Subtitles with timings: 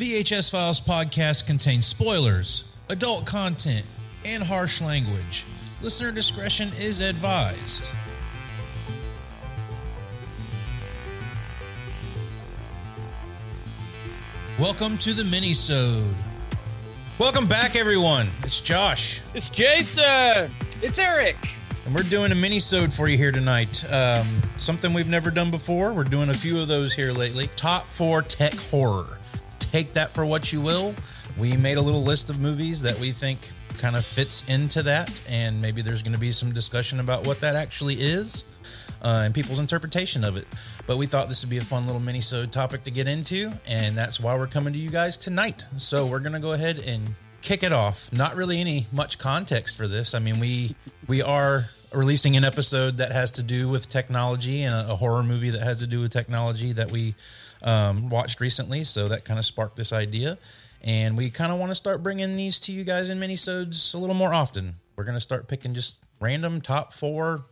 [0.00, 3.84] VHS Files podcast contains spoilers, adult content,
[4.24, 5.44] and harsh language.
[5.82, 7.92] Listener discretion is advised.
[14.58, 16.14] Welcome to the mini-sode.
[17.18, 18.30] Welcome back, everyone.
[18.44, 20.50] It's Josh, It's Jason.
[20.80, 21.36] It's Eric.
[21.84, 23.84] and we're doing a mini-sode for you here tonight.
[23.92, 24.26] Um,
[24.56, 25.92] something we've never done before.
[25.92, 27.50] We're doing a few of those here lately.
[27.56, 29.19] Top four tech horror.
[29.70, 30.96] Take that for what you will.
[31.38, 35.08] We made a little list of movies that we think kind of fits into that,
[35.28, 38.44] and maybe there's going to be some discussion about what that actually is
[39.00, 40.46] uh, and people's interpretation of it.
[40.88, 43.96] But we thought this would be a fun little mini-sode topic to get into, and
[43.96, 45.64] that's why we're coming to you guys tonight.
[45.76, 48.12] So we're going to go ahead and kick it off.
[48.12, 50.14] Not really any much context for this.
[50.14, 50.74] I mean, we
[51.06, 55.22] we are releasing an episode that has to do with technology and a, a horror
[55.22, 57.14] movie that has to do with technology that we
[57.62, 58.84] um, watched recently.
[58.84, 60.38] So that kind of sparked this idea.
[60.82, 63.98] And we kind of want to start bringing these to you guys in minisodes a
[63.98, 64.76] little more often.
[64.96, 67.46] We're going to start picking just random top four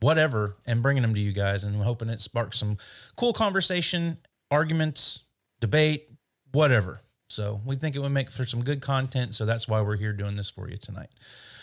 [0.00, 2.78] whatever and bringing them to you guys and hoping it sparks some
[3.16, 4.16] cool conversation
[4.50, 5.24] arguments
[5.60, 6.08] debate
[6.52, 9.98] whatever so we think it would make for some good content so that's why we're
[9.98, 11.10] here doing this for you tonight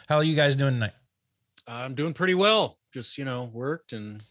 [0.08, 0.94] how are you guys doing tonight
[1.68, 2.78] I'm doing pretty well.
[2.94, 4.22] Just, you know, worked and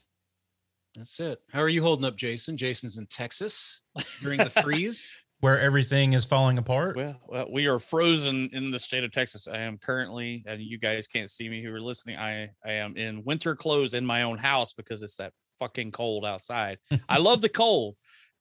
[0.96, 1.38] that's it.
[1.52, 2.56] How are you holding up, Jason?
[2.56, 3.82] Jason's in Texas
[4.20, 5.16] during the freeze.
[5.40, 9.46] where everything is falling apart Well, well, we are frozen in the state of Texas.
[9.46, 12.16] I am currently, and you guys can't see me who are listening.
[12.16, 16.24] I, I am in winter clothes in my own house because it's that fucking cold
[16.24, 16.78] outside.
[17.08, 17.96] I love the cold,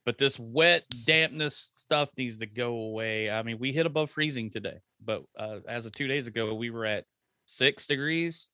[0.06, 3.30] but this wet dampness stuff needs to go away.
[3.30, 6.70] I mean, we hit above freezing today, but uh, as of two days ago, we
[6.70, 7.04] were at
[7.46, 8.50] six degrees,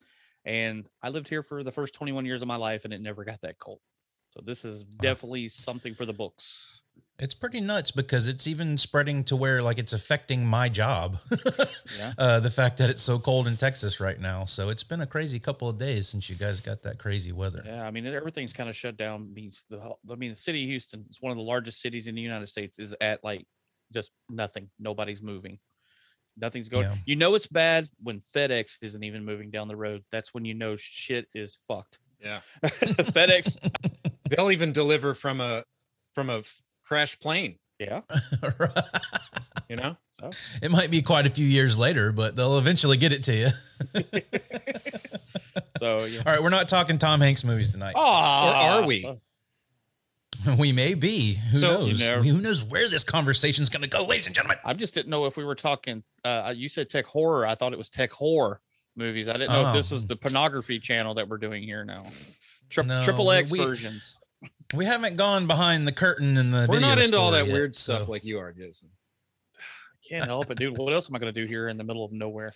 [0.46, 3.24] and I lived here for the first 21 years of my life, and it never
[3.24, 3.80] got that cold.
[4.32, 6.82] So this is definitely something for the books.
[7.20, 11.18] it's pretty nuts because it's even spreading to where like it's affecting my job
[12.00, 12.14] Yeah.
[12.18, 15.06] uh, the fact that it's so cold in texas right now so it's been a
[15.06, 18.54] crazy couple of days since you guys got that crazy weather Yeah, I mean everything's
[18.54, 19.34] kind of shut down.
[19.34, 22.08] Means the whole- I mean the city of Houston is one of the largest cities
[22.08, 22.80] in the United States.
[22.80, 23.46] Is at like
[23.94, 24.70] just nothing.
[24.80, 25.60] Nobody's moving.
[26.38, 26.86] Nothing's going.
[26.86, 26.96] Yeah.
[27.06, 30.04] You know it's bad when FedEx isn't even moving down the road.
[30.12, 32.00] That's when you know shit is fucked.
[32.24, 32.40] Yeah.
[32.64, 33.58] FedEx.
[34.36, 35.64] They'll even deliver from a
[36.14, 36.42] from a
[36.84, 38.02] crashed plane, Yeah.
[39.70, 39.96] you know?
[40.12, 40.30] So
[40.62, 43.48] it might be quite a few years later but they'll eventually get it to you
[45.80, 46.20] so yeah.
[46.26, 47.94] All right, we're not talking Tom Hanks movies tonight.
[47.96, 49.06] Or are we?
[50.58, 51.36] We may be.
[51.52, 52.00] Who So- knows?
[52.00, 54.58] You never- Who knows where this conversation's going to go, ladies and gentlemen?
[54.66, 56.04] I just didn't know if we were talking.
[56.24, 57.46] Uh, you said tech horror.
[57.46, 58.60] I thought it was tech horror
[58.96, 59.28] movies.
[59.28, 59.96] I didn't know if this Oh.
[59.96, 62.04] was the pornography channel that we're doing here now.
[62.70, 64.18] Tri- No, Triple X we- versions.
[64.74, 66.66] We haven't gone behind the curtain in the.
[66.70, 68.90] We're not into all that yet, weird so- stuff like you are, Jason.
[69.58, 70.78] I can't help it, dude.
[70.78, 72.54] What else am I going to do here in the middle of nowhere?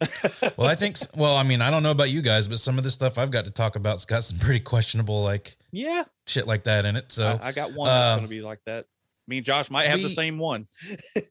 [0.56, 0.96] well, I think.
[1.16, 3.30] Well, I mean, I don't know about you guys, but some of the stuff I've
[3.30, 7.12] got to talk about's got some pretty questionable like Yeah, shit like that in it.
[7.12, 8.86] So I, I got one that's uh, going to be like that.
[9.28, 10.66] Me and Josh might have the same one.
[11.16, 11.22] I,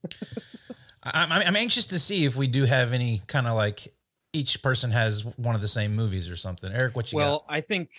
[1.14, 3.94] I'm, I'm anxious to see if we do have any kind of like
[4.34, 6.72] each person has one of the same movies or something.
[6.72, 7.26] Eric, what you got?
[7.26, 7.92] Well, I think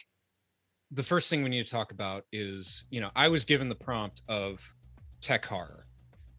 [0.92, 3.74] the first thing we need to talk about is, you know, I was given the
[3.74, 4.60] prompt of
[5.20, 5.86] tech horror.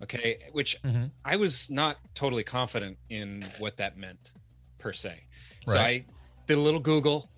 [0.02, 0.48] Okay.
[0.52, 1.12] Which Mhm.
[1.26, 4.32] I was not totally confident in what that meant
[4.78, 5.24] per se.
[5.68, 6.06] So Right.
[6.10, 6.14] I
[6.46, 7.32] did a little Google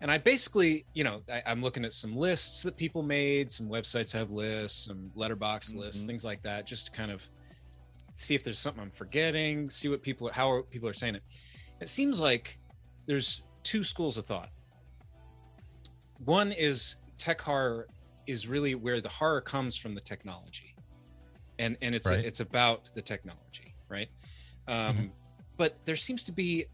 [0.00, 3.68] and I basically, you know, I, I'm looking at some lists that people made, some
[3.68, 6.06] websites have lists, some Letterboxd lists, Mhm.
[6.06, 7.28] things like that, just to kind of
[8.14, 11.22] see if there's something I'm forgetting, see what people, how people are saying it.
[11.80, 12.58] It seems like
[13.06, 14.50] there's two schools of thought.
[16.24, 17.88] One is tech horror
[18.26, 20.74] is really where the horror comes from the technology,
[21.58, 22.24] and and it's Right.
[22.24, 24.08] it's about the technology, right?
[24.68, 25.12] Um, Mhm.
[25.58, 26.66] But there seems to be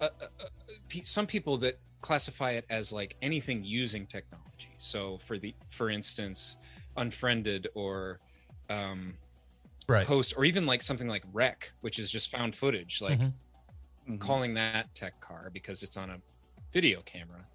[0.00, 0.10] a, a,
[0.40, 4.74] a, some people that classify it as like anything using technology.
[4.78, 6.56] So for the for instance,
[6.96, 8.20] unfriended or
[8.70, 9.18] um,
[9.88, 10.06] right.
[10.06, 13.32] post or even like something like REC, which is just found footage, like Mhm.
[14.08, 14.20] Mhm.
[14.20, 16.20] calling that tech horror because it's on a
[16.72, 17.46] video camera.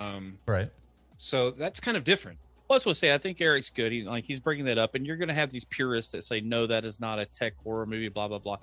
[0.00, 0.70] Um, Right.
[1.18, 2.38] so that's kind of different.
[2.66, 3.90] Plus, we'll say, I think Eric's good.
[3.92, 6.40] He's like he's bringing that up, and you're going to have these purists that say,
[6.40, 8.58] "No, that is not a tech horror movie." Blah blah blah.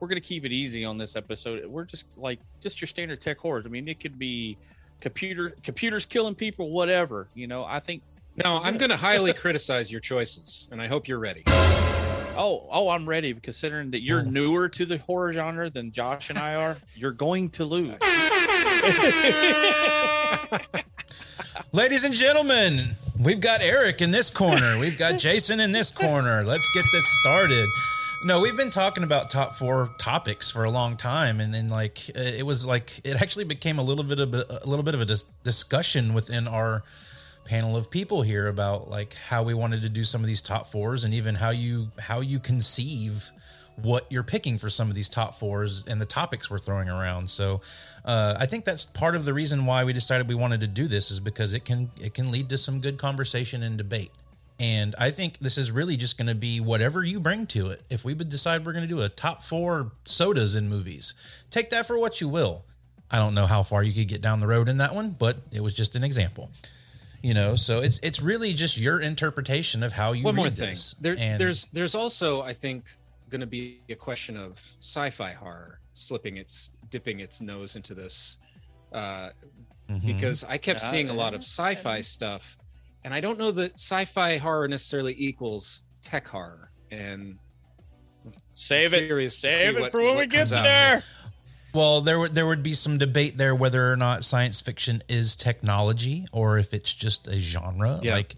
[0.00, 1.66] We're going to keep it easy on this episode.
[1.66, 3.66] We're just like just your standard tech horrors.
[3.66, 4.56] I mean, it could be
[5.00, 7.28] computer computers killing people, whatever.
[7.34, 8.02] You know, I think.
[8.42, 11.42] No, I'm going to highly criticize your choices, and I hope you're ready.
[11.46, 13.34] Oh, oh, I'm ready.
[13.34, 14.30] Considering that you're Oh.
[14.30, 17.96] newer to the horror genre than Josh and I are, you're going to lose.
[21.72, 24.78] Ladies and gentlemen, we've got Eric in this corner.
[24.78, 26.42] We've got Jason in this corner.
[26.42, 27.68] Let's get this started.
[28.24, 32.08] No, we've been talking about top four topics for a long time, and then like
[32.10, 35.06] it was like it actually became a little bit of a, little bit of a
[35.06, 36.82] dis- discussion within our
[37.44, 40.66] panel of people here about like how we wanted to do some of these top
[40.66, 43.30] fours, and even how you how you conceive
[43.82, 47.30] what you're picking for some of these top fours and the topics we're throwing around.
[47.30, 47.60] So
[48.04, 50.88] uh, I think that's part of the reason why we decided we wanted to do
[50.88, 54.10] this is because it can it can lead to some good conversation and debate.
[54.58, 57.82] And I think this is really just going to be whatever you bring to it.
[57.88, 61.14] If we would decide we're going to do a top four sodas in movies,
[61.50, 62.64] take that for what you will.
[63.10, 65.38] I don't know how far you could get down the road in that one, but
[65.50, 66.50] it was just an example.
[67.22, 70.50] You know, so it's it's really just your interpretation of how you One read more
[70.50, 70.70] thing.
[70.70, 70.94] this.
[71.00, 72.84] There, And- there's there's also I think
[73.30, 78.36] going to be a question of sci-fi horror slipping its dipping its nose into this
[78.92, 79.30] uh,
[79.88, 80.04] Mhm.
[80.06, 82.56] because I kept Yeah, seeing a lot of sci-fi stuff,
[83.04, 86.70] and I don't know that sci-fi horror necessarily equals tech horror.
[86.90, 87.38] And
[88.54, 89.06] Save it.
[89.06, 90.62] curious to see Save it what- for when we get comes out.
[90.64, 91.04] there.
[91.72, 95.36] Well, there would there would be some debate there whether or not science fiction is
[95.36, 98.00] technology or if it's just a genre.
[98.02, 98.14] Yeah.
[98.14, 98.34] Like,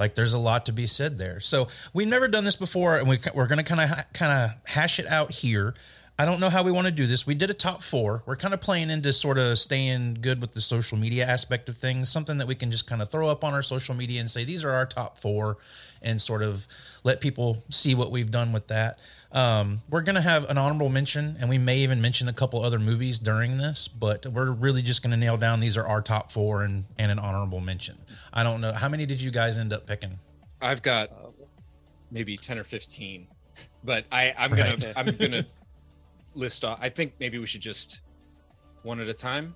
[0.00, 1.38] like there's a lot to be said there.
[1.38, 4.68] So we've never done this before, and we, we're going to kind of kind of
[4.68, 5.74] hash it out here.
[6.18, 7.26] I don't know how we want to do this.
[7.26, 8.22] We did a top four.
[8.26, 11.78] We're kind of playing into sort of staying good with the social media aspect of
[11.78, 14.30] things, something that we can just kind of throw up on our social media and
[14.30, 15.58] say these are our top four,
[16.02, 16.66] and sort of
[17.04, 18.98] let people see what we've done with that.
[19.32, 22.78] Um, we're gonna have an honorable mention, and we may even mention a couple other
[22.80, 26.62] movies during this, but we're really just gonna nail down these are our top four
[26.62, 27.98] and and an honorable mention.
[28.32, 30.18] I don't know how many did you guys end up picking.
[30.60, 31.10] I've got
[32.10, 33.28] maybe ten or fifteen,
[33.84, 35.46] but I I'm gonna I'm gonna
[36.34, 36.78] list off.
[36.82, 38.00] I think maybe we should just
[38.82, 39.54] one at a time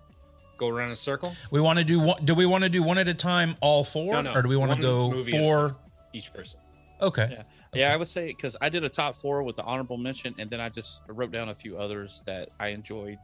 [0.56, 1.34] go around in a circle.
[1.50, 2.24] We want to do one.
[2.24, 4.48] Do we want to do one at a time, all four, No, no, or do
[4.48, 5.76] we want to go four?
[6.12, 6.60] Each person.
[7.02, 7.28] Okay.
[7.32, 7.42] Yeah.
[7.74, 10.48] Yeah, I would say because I did a top four with the honorable mention, and
[10.50, 13.18] then I just wrote down a few others that I enjoyed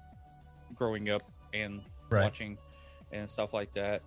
[0.75, 1.81] growing up and
[2.11, 2.25] Right.
[2.25, 2.58] watching
[3.12, 4.02] and stuff like that.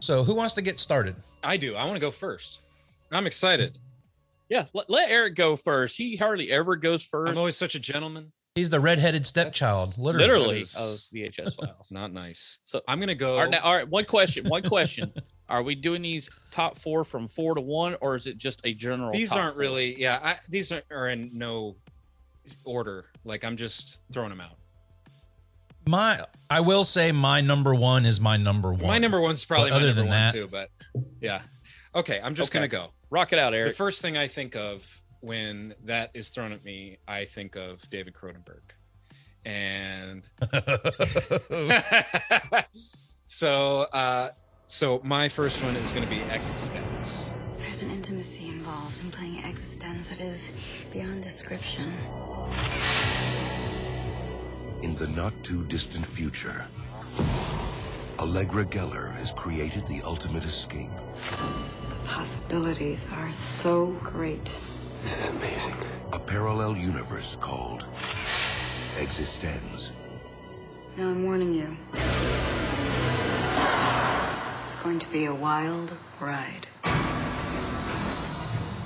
[0.00, 1.16] So who wants to get started?
[1.42, 1.74] I do.
[1.74, 2.60] I want to go first.
[3.12, 3.78] I'm excited.
[4.48, 5.96] Yeah, let, let Eric go first.
[5.96, 7.30] He hardly ever goes first.
[7.30, 8.32] I'm always such a gentleman.
[8.54, 10.26] He's the redheaded stepchild, literally.
[10.28, 11.88] literally of VHS files.
[11.92, 12.58] Not nice.
[12.64, 13.34] So I'm gonna go.
[13.34, 14.48] All right, now, all right, one question.
[14.48, 15.12] One question.
[15.48, 18.74] Are we doing these top four from four to one, or is it just a
[18.74, 19.12] general?
[19.12, 19.60] these top aren't four?
[19.62, 20.00] really.
[20.00, 21.76] Yeah, I, these are, are in no
[22.64, 23.04] order.
[23.24, 24.56] Like I'm just throwing them out.
[25.88, 26.20] My,
[26.50, 28.88] I will say my number one is my number one.
[28.88, 30.48] My number one's probably But my other number than one that- too.
[30.48, 30.70] But
[31.20, 31.42] yeah,
[31.94, 32.20] okay.
[32.22, 32.58] I'm just Okay.
[32.58, 32.90] gonna go.
[33.10, 33.70] Rock it out, Eric.
[33.72, 37.88] The first thing I think of when that is thrown at me, I think of
[37.88, 38.62] David Cronenberg,
[39.44, 40.28] and
[43.26, 44.30] so uh,
[44.66, 47.32] so my first one is going to be Existenz.
[47.58, 50.50] There's an intimacy involved in playing Existenz that is
[50.92, 51.92] beyond description.
[54.82, 56.66] In the not too distant future,
[58.18, 60.90] Allegra Geller has created the ultimate escape.
[61.30, 64.44] The possibilities are so great.
[64.44, 65.76] This is amazing.
[66.12, 67.84] A parallel universe called
[68.96, 69.90] Existenz.
[70.96, 71.76] Now I'm warning you.
[74.86, 75.90] It's going to be a wild
[76.20, 76.68] ride.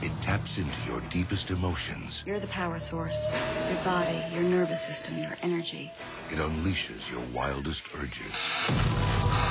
[0.02, 2.24] It taps into your deepest emotions.
[2.26, 3.30] You're the power source.
[3.70, 5.92] Your body, your nervous system, your energy.
[6.30, 8.32] It unleashes your wildest urges.
[8.70, 9.50] I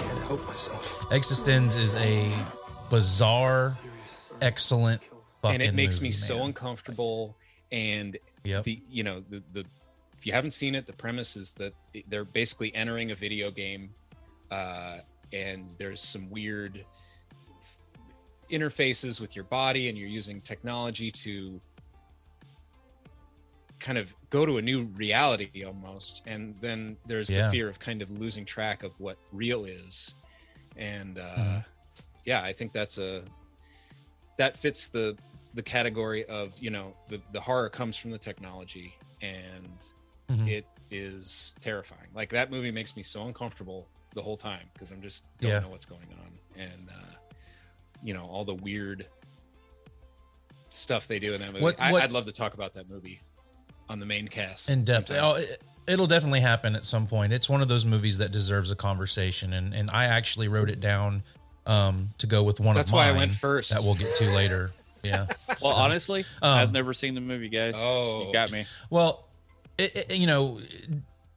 [0.00, 0.84] can't help myself.
[1.12, 2.28] Existenz is a
[2.90, 3.78] bizarre,
[4.42, 5.00] excellent
[5.42, 6.46] fucking and it makes movie, me so man.
[6.46, 7.36] uncomfortable
[7.70, 8.64] and Yep.
[8.64, 9.64] the you know the the
[10.18, 11.72] if you haven't seen it the premise is that
[12.08, 13.90] they're basically entering a video game
[14.50, 14.98] uh
[15.32, 16.84] and there's some weird
[18.50, 21.60] interfaces with your body and you're using technology to
[23.80, 27.46] kind of go to a new reality almost and then there's Yeah.
[27.46, 30.14] the fear of kind of losing track of what real is
[30.76, 31.64] and uh Mhm.
[32.24, 33.22] yeah i think that's a
[34.38, 35.16] that fits the
[35.54, 39.68] the category of you know the the horror comes from the technology and
[40.28, 40.48] Mhm.
[40.48, 45.00] it is terrifying like that movie makes me so uncomfortable the whole time because i'm
[45.00, 45.60] just don't Yeah.
[45.60, 47.14] know what's going on and uh
[48.02, 49.06] you know all the weird
[50.70, 52.90] stuff they do in that movie What- I, what- i'd love to talk about that
[52.90, 53.20] movie
[53.88, 55.08] on the main cast in depth.
[55.08, 55.24] sometime.
[55.24, 57.32] Oh, it, it'll definitely happen at some point.
[57.32, 60.80] It's one of those movies that deserves a conversation, and and I actually wrote it
[60.80, 61.22] down
[61.66, 63.70] um, to go with one That's of why I went first.
[63.70, 64.72] That we'll get to later.
[65.04, 65.26] Yeah.
[65.48, 67.74] Well, So- honestly, Um, I've never seen the movie, guys.
[67.78, 68.26] Oh.
[68.26, 68.64] you got me.
[68.90, 69.28] Well,
[69.78, 70.58] it, it- you know,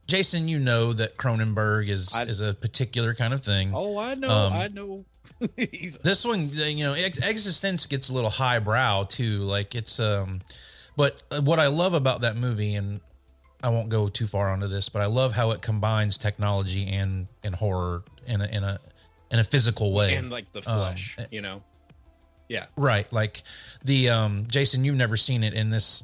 [0.09, 3.71] Jason, you know that Cronenberg is I- is a particular kind of thing.
[3.73, 5.05] Oh, I know, Um, I know.
[6.03, 9.39] This one, you know, Ex- Existenz gets a little highbrow too.
[9.43, 10.41] Like it's, um,
[10.97, 12.99] but uh, what I love about that movie, and
[13.63, 17.27] I won't go too far onto this, but I love how it combines technology and
[17.43, 18.79] and horror in a in a
[19.31, 20.15] in a physical way.
[20.15, 21.63] and like the Um, flesh, you know.
[22.49, 23.11] Yeah, Right.
[23.13, 23.43] Like
[23.85, 26.03] the um Jason, you've never seen it in this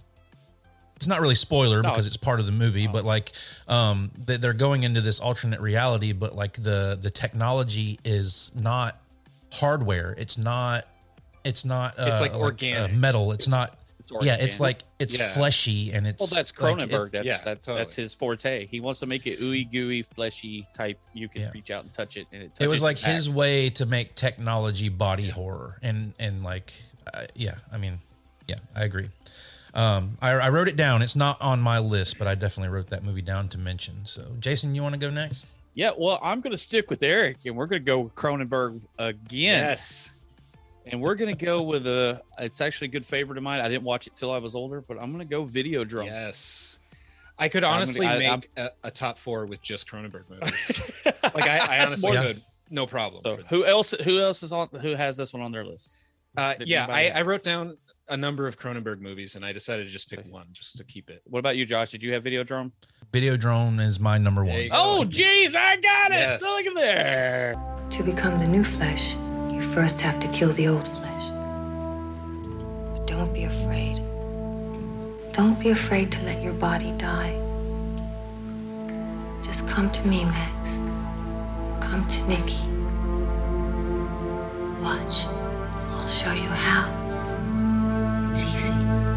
[0.96, 1.90] it's not really spoiler No.
[1.90, 3.32] because it's part of the movie, but like
[3.68, 9.00] um they- they're going into this alternate reality, but like the the technology is not
[9.52, 10.16] hardware.
[10.18, 10.86] It's not
[11.44, 12.94] it's not uh, It's like uh, organic.
[12.98, 13.32] metal.
[13.32, 15.30] It's, It's- not it's yeah, it's like it's Yeah.
[15.34, 17.12] fleshy and it's Well, that's like, it- Cronenberg.
[17.12, 17.84] that's yeah, that's totally.
[17.84, 18.68] that's his forte.
[18.68, 21.00] He wants to make it ooey gooey, fleshy type.
[21.14, 21.50] You can Yeah.
[21.54, 22.52] reach out and touch it, and it.
[22.60, 23.14] it was like back.
[23.16, 26.72] his way to make technology body horror and and like
[27.14, 28.00] uh, yeah i mean
[28.48, 29.10] yeah i agree
[29.76, 32.88] um I, I wrote it down it's not on my list but i definitely wrote
[32.88, 36.40] that movie down to mention so jason you want to go next Yeah, well, I'm
[36.40, 39.20] going to stick with Eric, and we're going to go with Cronenberg again.
[39.30, 40.10] yes,
[40.90, 42.22] And we're going to go with a.
[42.40, 43.60] It's actually a good favorite of mine.
[43.60, 46.06] I didn't watch it till I was older, but I'm going to go Videodrome.
[46.06, 46.80] yes.
[47.38, 50.82] I could I'm gonna- honestly I- make a a top four with just Cronenberg movies.
[51.36, 52.24] like I, I honestly Yeah.
[52.24, 53.22] could, no problem.
[53.26, 53.92] So who else?
[53.92, 54.70] Who else is on?
[54.82, 55.98] Who has this one on their list?
[56.38, 57.76] Uh, yeah, I, I wrote down
[58.08, 61.10] a number of Cronenberg movies, and I decided to just pick one, just to keep
[61.10, 61.22] it.
[61.26, 61.92] What about you, Josh?
[61.92, 62.72] Did you have Video Drum?
[63.12, 64.76] Videodrome is my number There one you go.
[64.78, 66.20] Oh, jeez, I got it.
[66.20, 66.42] Yes.
[66.42, 67.56] Look at there.
[67.90, 69.16] To become the new flesh,
[69.52, 71.32] you first have to kill the old flesh.
[72.94, 74.02] But don't be afraid.
[75.32, 77.40] Don't be afraid to let your body die.
[79.44, 80.78] Just come to me, Max.
[81.82, 82.68] Come to Nikki.
[84.84, 85.28] Watch.
[85.28, 87.05] I'll show you how.
[88.38, 89.15] It's easy.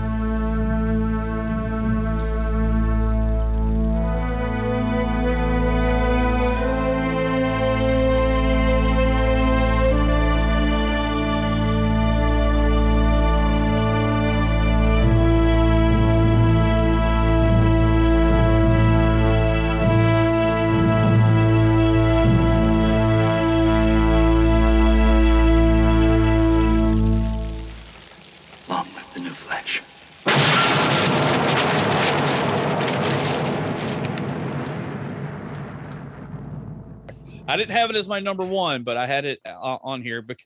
[37.99, 40.23] As my number one, but I had it uh, on here.
[40.23, 40.38] But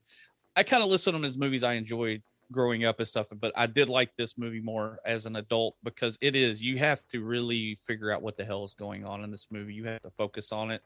[0.56, 3.32] I kind of listed them as movies I enjoyed growing up and stuff.
[3.38, 7.06] But I did like this movie more as an adult because it is you have
[7.08, 9.74] to really figure out what the hell is going on in this movie.
[9.74, 10.82] You have to focus on it.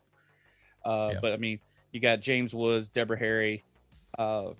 [0.84, 1.18] Uh, Yeah.
[1.20, 1.58] But I mean,
[1.92, 3.64] you got James Woods, Deborah Harry.
[4.18, 4.50] Uh,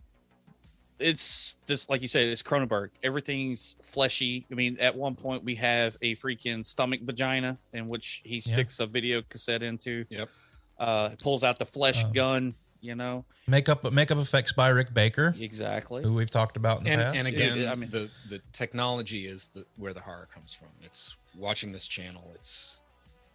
[0.99, 2.91] it's just like you said, it's Cronenberg.
[3.03, 4.47] Everything's fleshy.
[4.51, 8.81] I mean, at one point we have a freaking stomach vagina in which he sticks
[8.81, 10.07] a video cassette into.
[10.09, 10.29] Yep.
[10.78, 12.54] Uh, pulls out the flesh Um, gun.
[12.83, 16.02] You know makeup makeup effects by rick baker exactly.
[16.04, 18.40] who we've talked about in the And, past and Yeah, again, I mean- the the
[18.52, 20.68] technology is the where the horror comes from.
[20.83, 22.30] It's watching this channel.
[22.35, 22.78] It's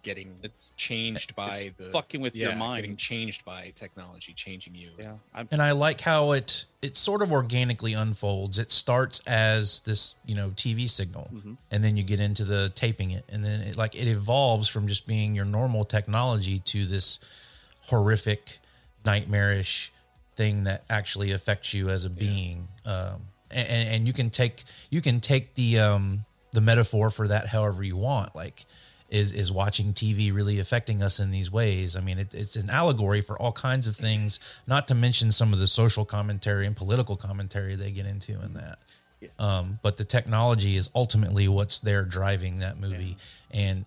[0.02, 2.82] getting It's changed by it's the fucking with your mind.
[2.82, 4.90] getting changed by technology, changing you.
[4.98, 8.58] Yeah, I'm, and I like how it it sort of organically unfolds.
[8.58, 11.56] It starts as this, you know, TV signal, Mhm.
[11.70, 14.88] and then you get into the taping it, and then it like it evolves from
[14.88, 17.20] just being your normal technology to this
[17.86, 18.58] horrific,
[19.04, 19.92] nightmarish
[20.36, 22.68] thing that actually affects you as a being.
[22.84, 27.48] Um, and, and you can take you can take the um the metaphor for that
[27.48, 28.34] however you want.
[28.34, 28.64] Like
[29.12, 31.94] is is watching TV really affecting us in these ways?
[31.94, 34.40] I mean, it, it's an allegory for all kinds of things.
[34.66, 38.54] Not to mention some of the social commentary and political commentary they get into in
[38.54, 38.78] that.
[39.38, 43.16] Um, but the technology is ultimately what's there driving that movie.
[43.52, 43.84] And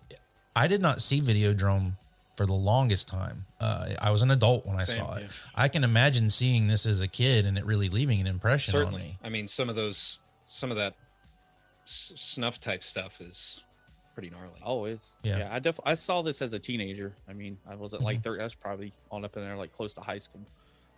[0.54, 1.92] I did not see Videodrome
[2.36, 3.44] for the longest time.
[3.60, 5.22] Uh, I was an adult when I Same, saw it.
[5.24, 5.28] yeah.
[5.54, 8.94] I can imagine seeing this as a kid and it really leaving an impression on
[8.94, 9.18] me.
[9.22, 10.94] I mean, some of those, some of that
[11.84, 13.62] s- snuff type stuff is
[14.16, 14.58] pretty gnarly.
[14.64, 15.38] oh, it's Yeah.
[15.40, 15.48] yeah.
[15.54, 17.14] I def I saw this as a teenager.
[17.28, 18.06] I mean, I wasn't Mm-hmm.
[18.06, 18.40] like thirty.
[18.40, 20.40] I was probably on up in there, like close to high school.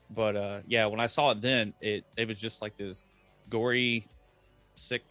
[0.08, 3.04] But uh, yeah, when I saw it then, it it was just like this
[3.50, 4.06] gory,
[4.76, 5.02] sick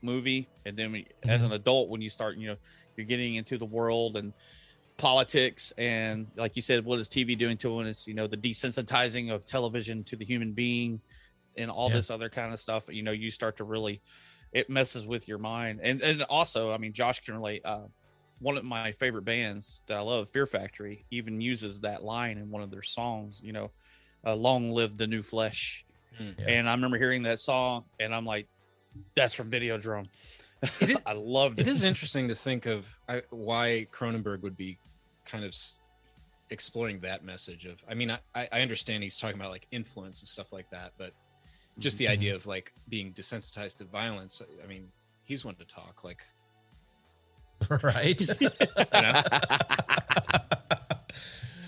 [0.00, 0.46] movie.
[0.64, 1.46] And then we, as Mm-hmm.
[1.46, 2.56] an adult, when you start, you know,
[2.96, 4.32] you're getting into the world and
[4.96, 8.36] politics and like you said what is tv doing to it it's you know the
[8.36, 10.98] desensitizing of television to the human being
[11.58, 11.96] and all Yeah.
[11.96, 14.00] this other kind of stuff you know you start to really
[14.56, 17.86] it messes with your mind and and also i mean josh can relate uh
[18.38, 22.50] one of my favorite bands that i love fear factory even uses that line in
[22.50, 23.70] one of their songs you know
[24.26, 25.84] uh, long live the new flesh
[26.20, 26.34] Mm.
[26.38, 26.48] Yeah.
[26.54, 28.46] and i remember hearing that song and i'm like
[29.14, 30.08] that's from videodrome
[30.80, 34.56] It is- i loved it It is interesting to think of uh, why Cronenberg would
[34.56, 34.78] be
[35.26, 35.54] kind of
[36.48, 40.22] exploring that message of i mean I, I I understand he's talking about like influence
[40.22, 41.12] and stuff like that but
[41.78, 44.88] just the idea of like being desensitized to violence i mean
[45.24, 46.26] he's one to talk like
[47.82, 48.24] right?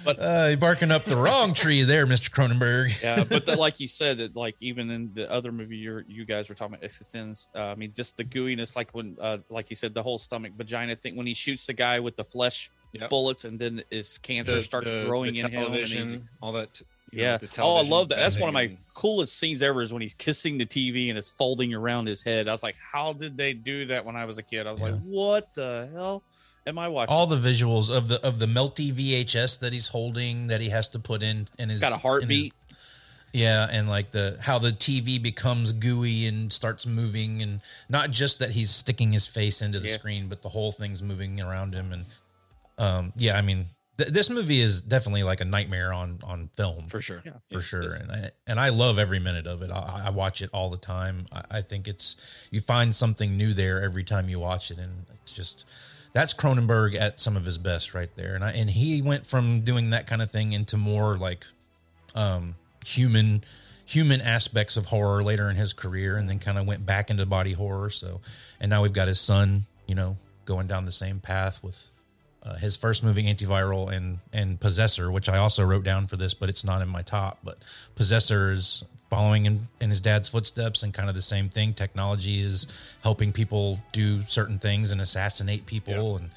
[0.05, 2.31] but uh, you're barking up the wrong tree there, Mr.
[2.31, 3.03] Cronenberg.
[3.03, 6.25] yeah, but the, like you said, it, like even in the other movie you you
[6.25, 7.49] guys were talking about Existenz.
[7.55, 10.53] Uh, I mean, just the gooiness, like when, uh, like you said, the whole stomach
[10.57, 13.11] vagina thing when he shoots the guy with the flesh Yep.
[13.11, 15.75] bullets, and then his cancer starts growing in him.
[15.75, 17.37] And all that you know, yeah.
[17.39, 18.17] the Oh, I love that.
[18.17, 19.83] That's one of my coolest scenes ever.
[19.83, 22.49] Is when he's kissing the TV and it's folding around his head.
[22.49, 24.67] I was like, how did they do that when I was a kid?
[24.67, 26.23] I was like, what the hell
[26.67, 27.15] am I watching?
[27.15, 30.89] All the visuals of the of the melty VHS that he's holding that he has
[30.89, 32.55] to put in in his got a his- heartbeat.
[33.31, 38.39] Yeah, and like the how the TV becomes gooey and starts moving, and not just
[38.39, 39.95] that he's sticking his face into the Yeah.
[39.95, 41.93] screen, but the whole thing's moving around him.
[41.93, 42.05] And
[42.79, 43.67] um, yeah, I mean,
[43.99, 47.33] th- this movie is definitely like a nightmare on on film for sure Yeah.
[47.51, 47.93] for sure.
[47.95, 49.71] And I and I love every minute of it.
[49.71, 51.27] I, I watch it all the time.
[51.33, 52.17] I, I think it's
[52.51, 55.67] you find something new there every time you watch it, and it's just
[56.15, 58.35] that's Cronenberg at some of his best right there.
[58.35, 61.45] And I and he went from doing that kind of thing into more like
[62.15, 62.55] um
[62.87, 63.45] human
[63.85, 67.25] human aspects of horror later in his career and then kind of went back into
[67.25, 68.21] body horror so
[68.61, 71.91] and now we've got his son you know going down the same path with
[72.49, 76.35] uh, his first movie antiviral and and possessor which i also wrote down for this
[76.35, 77.59] but it's not in my top but
[77.95, 81.73] possessor is following in, in his dad's footsteps and kind of the same thing.
[81.75, 82.67] Technology is
[83.03, 86.17] helping people do certain things and assassinate people.
[86.17, 86.31] And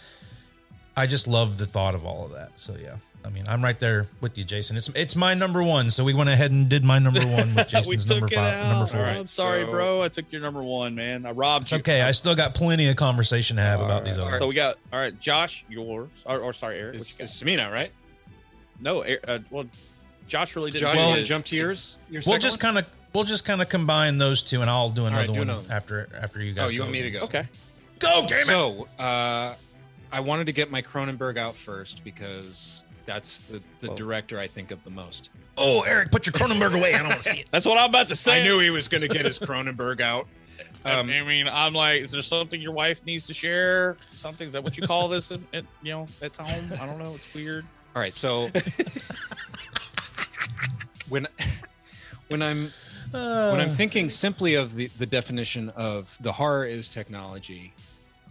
[0.95, 2.51] I just love the thought of all of that.
[2.55, 4.77] So yeah, I mean, I'm right there with you, Jason.
[4.77, 5.91] It's it's my number one.
[5.91, 8.35] So we went ahead and did my number one with we Jason's took number it
[8.35, 8.69] five, out.
[8.71, 8.99] number four.
[8.99, 10.01] All right, I'm sorry, so- bro.
[10.01, 11.25] I took your number one, man.
[11.25, 11.77] I robbed It's you.
[11.79, 12.01] okay.
[12.01, 14.27] I still got plenty of conversation to have All about these right.
[14.27, 14.39] others.
[14.39, 16.95] So we got all right, Josh, yours, or, or sorry, Eric.
[16.95, 17.91] it's, what you it's to me now right
[18.79, 19.65] no, uh, well,
[20.27, 20.81] Josh really didn't.
[20.81, 23.61] josh do you wanna jump to yours your we'll just kind of we'll just kind
[23.61, 26.53] of combine those two, and I'll do right, another do one another after after you
[26.53, 26.65] guys.
[26.65, 27.19] Oh, you want me to go?
[27.25, 27.47] Okay.
[27.99, 28.45] Go, damn it!
[28.45, 29.53] So, uh,
[30.11, 34.71] I wanted to get my Cronenberg out first because that's the, the director I think
[34.71, 35.29] of the most.
[35.57, 36.93] oh, Eric, put your Cronenberg away.
[36.93, 37.47] I don't want to see it.
[37.51, 38.41] That's what I'm about to say.
[38.41, 40.27] I knew he was going to get his Cronenberg out.
[40.83, 43.97] Um, I mean, I'm like, is there something your wife needs to share?
[44.13, 45.31] Something is that what you call this?
[45.31, 46.73] At, at, you know, at home?
[46.79, 47.13] I don't know.
[47.13, 47.65] It's weird.
[47.95, 48.49] all right, so
[51.09, 51.27] when
[52.29, 52.67] when I'm
[53.11, 57.73] when I'm thinking simply of the, the definition of the horror is technology,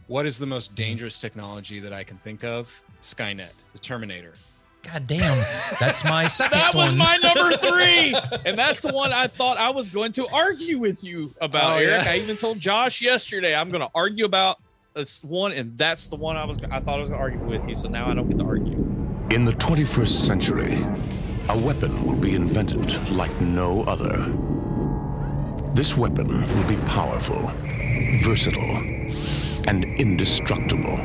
[0.06, 2.83] what is the most dangerous technology that I can think of?
[3.02, 4.35] Skynet, the Terminator.
[4.83, 5.38] God damn,
[5.79, 6.99] that's my second That was one.
[6.99, 8.14] my number three,
[8.45, 11.81] and that's the one I thought I was going to argue with you about, Oh,
[11.81, 12.05] Eric.
[12.07, 12.12] yeah.
[12.12, 14.59] I even told Josh yesterday I'm going to argue about
[14.95, 16.59] this one, and that's the one I was.
[16.71, 17.77] I thought I was going to argue with you.
[17.77, 18.73] So now I don't get to argue.
[19.31, 20.85] In the 21st century,
[21.49, 24.16] a weapon will be invented like no other.
[25.75, 27.40] This weapon will be powerful,
[28.25, 28.77] versatile,
[29.69, 30.99] and indestructible.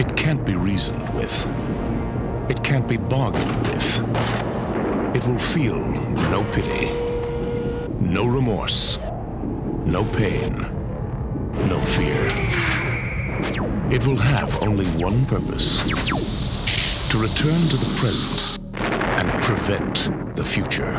[0.00, 1.46] It can't be reasoned with.
[2.52, 3.98] It can't be bargained with.
[5.16, 5.78] It will feel
[6.34, 6.92] no pity,
[7.98, 8.98] no remorse,
[9.86, 10.58] no pain,
[11.66, 12.26] no fear.
[13.90, 20.92] It will have only one purpose to return to the present and prevent the future.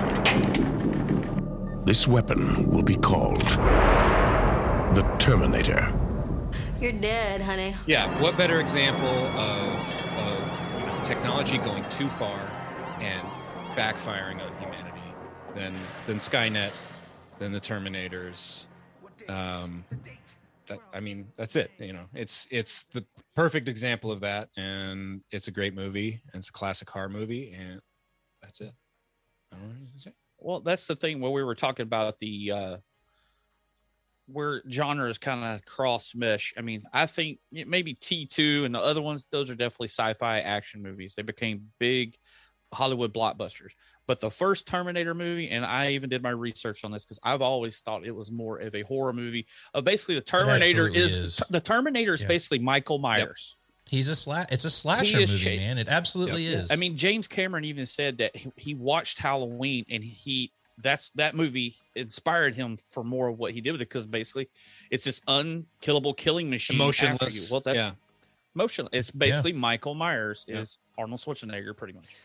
[1.85, 3.45] This weapon will be called
[4.95, 5.93] the Terminator.
[6.81, 7.75] You're dead, honey.
[7.85, 10.12] Yeah, what better example of of you know
[11.03, 12.39] technology going too far
[12.99, 13.21] and
[13.75, 15.01] backfiring on humanity
[15.55, 15.75] than
[16.07, 16.71] than Skynet,
[17.39, 18.65] than the Terminators.
[19.29, 19.85] Um,
[20.67, 21.71] that, I mean, that's it.
[21.79, 26.39] You know, it's it's the perfect example of that, and it's a great movie, and
[26.39, 27.81] it's a classic horror movie, and
[28.41, 28.73] that's it.
[30.39, 32.77] Well, that's the thing where we were talking about the uh
[34.33, 36.53] where genres kind of cross mesh.
[36.57, 40.81] I mean, I think maybe T2 and the other ones, those are definitely sci-fi action
[40.81, 41.15] movies.
[41.15, 42.15] They became big
[42.73, 43.71] Hollywood blockbusters.
[44.07, 47.41] But the first Terminator movie, and I even did my research on this because I've
[47.41, 49.45] always thought it was more of a horror movie.
[49.73, 51.41] Uh, basically, the Terminator is, is.
[51.49, 52.27] the Terminator is Yeah.
[52.27, 53.55] basically Michael Myers.
[53.89, 55.77] He's a sla- It's a slasher movie, cha- man.
[55.77, 56.71] It absolutely is.
[56.71, 61.35] I mean, James Cameron even said that he, he watched Halloween and he that's that
[61.35, 64.49] movie inspired him for more of what he did with it because basically
[64.89, 66.81] it's this unkillable killing machine.
[66.81, 67.41] after you.
[67.51, 67.91] Well, that's yeah.
[68.53, 68.87] motion.
[68.91, 70.59] It's basically Michael Myers Yeah.
[70.61, 72.15] is Arnold Schwarzenegger, pretty much.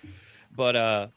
[0.57, 1.09] But uh,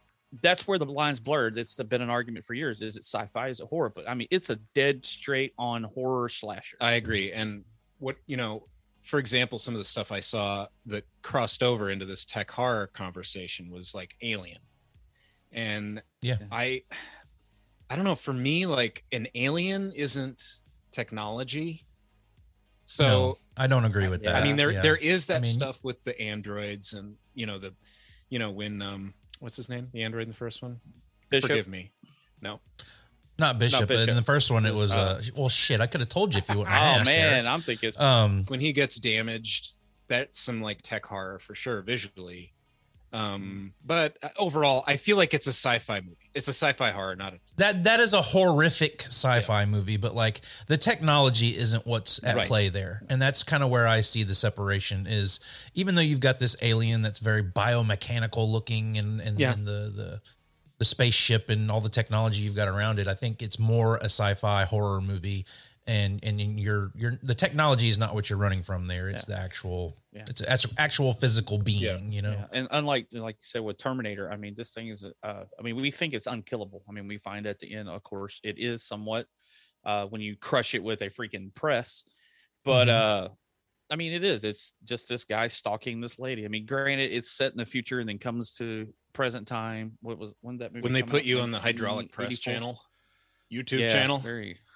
[0.42, 1.58] that's where the lines blurred.
[1.58, 2.82] It's been an argument for years.
[2.82, 3.48] Is it sci-fi?
[3.48, 3.90] Is it horror?
[3.90, 6.78] But I mean, it's a dead straight on horror slasher.
[6.82, 7.32] I agree.
[7.32, 7.64] And
[8.00, 8.68] what you know,
[9.04, 12.88] for example, some of the stuff I saw that crossed over into this tech horror
[12.88, 14.60] conversation was like Alien,
[15.52, 16.38] and Yeah.
[16.52, 16.84] I,
[17.92, 18.16] I don't know.
[18.16, 20.42] For me, like an alien isn't
[20.92, 21.86] technology,
[22.86, 23.04] so.
[23.04, 24.36] No, I don't agree with that.
[24.36, 24.82] I mean, there Yeah.
[24.82, 27.74] there is that I mean- stuff with the androids and you know the,
[28.30, 30.80] you know when um what's his name the android in the first one.
[31.30, 31.50] Bishop.
[31.50, 31.92] Forgive me.
[32.42, 32.60] No.
[33.38, 36.00] Not Bishop, but in the first one it was Uh, uh well shit, I could
[36.02, 37.48] have told you if you wouldn't Oh have asked, man, Eric.
[37.48, 37.92] I'm thinking.
[37.98, 39.74] Um When he gets damaged,
[40.08, 42.54] that's some like tech horror for sure visually.
[43.14, 46.16] Um, but uh, overall, I feel like it's a sci-fi movie.
[46.34, 50.40] It's a sci-fi horror, not a that that is a horrific sci-fi movie, but like
[50.68, 52.48] the technology isn't what's at Right.
[52.48, 53.04] play there.
[53.10, 55.42] And that's kind of where I see the separation is
[55.74, 59.54] even though you've got this alien that's very biomechanical looking and and, Yeah.
[59.54, 60.22] and the the
[60.78, 64.06] the spaceship and all the technology you've got around it, I think it's more a
[64.06, 65.46] sci-fi horror movie
[65.86, 69.10] and and you're you're the technology is not what you're running from there.
[69.10, 70.26] It's the actual Yeah.
[70.28, 72.32] it's it's actual physical being, you know.
[72.34, 72.46] Yeah.
[72.52, 75.76] And unlike like you said with Terminator, I mean, this thing is uh I mean,
[75.78, 76.84] we think it's unkillable.
[76.90, 79.28] I mean, we find at the end, of course, it is somewhat
[79.86, 82.04] uh when you crush it with a freaking press.
[82.66, 82.92] But Mhm.
[82.92, 83.30] uh
[83.90, 84.44] I mean it is.
[84.44, 86.46] It's just this guy stalking this lady.
[86.46, 89.94] I mean, granted, it's set in the future and then comes to present time.
[90.02, 91.26] What was when that movie when they put out?
[91.26, 92.54] you on the hydraulic press 1984?
[92.54, 92.82] channel,
[93.52, 94.20] YouTube Yeah, channel.
[94.20, 94.58] Very.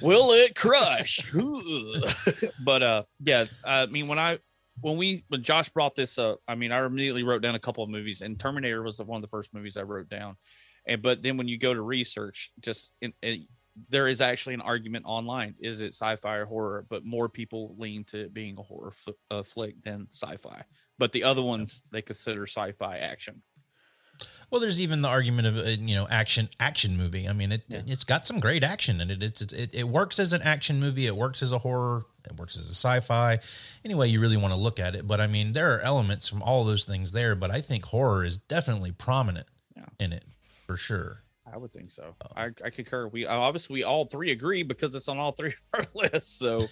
[0.00, 1.32] Will it crush?
[2.64, 3.44] but uh, yeah.
[3.64, 4.38] I mean, when I
[4.80, 7.84] when we when Josh brought this up, I mean, I immediately wrote down a couple
[7.84, 10.36] of movies, and Terminator was the, one of the first movies I wrote down.
[10.86, 13.46] And but then when you go to research, just in, in,
[13.88, 16.86] there is actually an argument online: is it sci-fi or horror?
[16.88, 20.62] But more people lean to it being a horror f- uh, flick than sci-fi.
[20.98, 23.42] But the other ones they consider sci-fi action.
[24.50, 27.28] Well, there's even the argument of uh, you know action action movie.
[27.28, 29.22] I mean, it it's got some great action and it.
[29.22, 31.06] It's, it, it works as an action movie.
[31.06, 32.04] It works as a horror.
[32.24, 33.40] It works as a sci-fi.
[33.84, 35.06] Anyway, you really want to look at it.
[35.06, 37.34] But I mean, there are elements from all those things there.
[37.34, 39.46] But I think horror is definitely prominent
[39.76, 39.86] Yeah.
[39.98, 40.24] in it
[40.66, 41.20] for sure.
[41.52, 42.14] I would think so.
[42.34, 43.06] I, I concur.
[43.08, 46.32] We obviously we all three agree because it's on all three of our lists.
[46.38, 46.66] So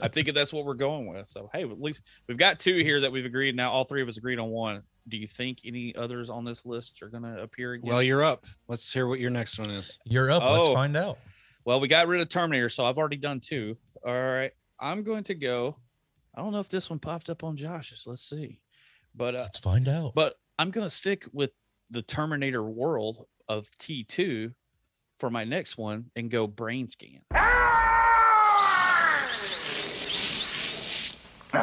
[0.00, 1.26] I think that's what we're going with.
[1.26, 3.56] So hey, at least we've got two here that we've agreed.
[3.56, 4.82] Now all three of us agreed on one.
[5.08, 7.90] Do you think any others on this list are going to appear again?
[7.90, 8.44] Well, you're up.
[8.68, 9.98] Let's hear what your next one is.
[10.04, 10.42] You're up.
[10.42, 10.74] Let's Oh.
[10.74, 11.18] find out.
[11.64, 13.76] well, we got rid of Terminator, so I've already done two.
[14.06, 15.76] All right, I'm going to go.
[16.34, 18.04] I don't know if this one popped up on Josh's.
[18.06, 18.60] Let's see,
[19.14, 20.12] but uh, Let's find out.
[20.14, 21.50] but I'm gonna stick with
[21.90, 24.52] the Terminator world of T2
[25.18, 27.20] for my next one and go brain scan.
[27.30, 27.40] Now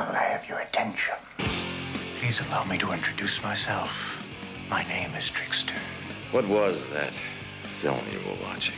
[0.06, 1.16] that I have your attention,
[2.32, 3.92] please allow me to introduce myself.
[4.70, 5.76] My name is Trickster.
[6.32, 7.12] What was that
[7.82, 8.76] film you were watching?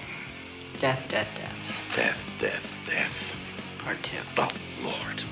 [0.79, 1.95] Death, death, death.
[1.95, 3.35] Death, death, death.
[3.77, 4.17] Part two.
[4.39, 4.51] Oh,
[4.83, 5.23] Lord.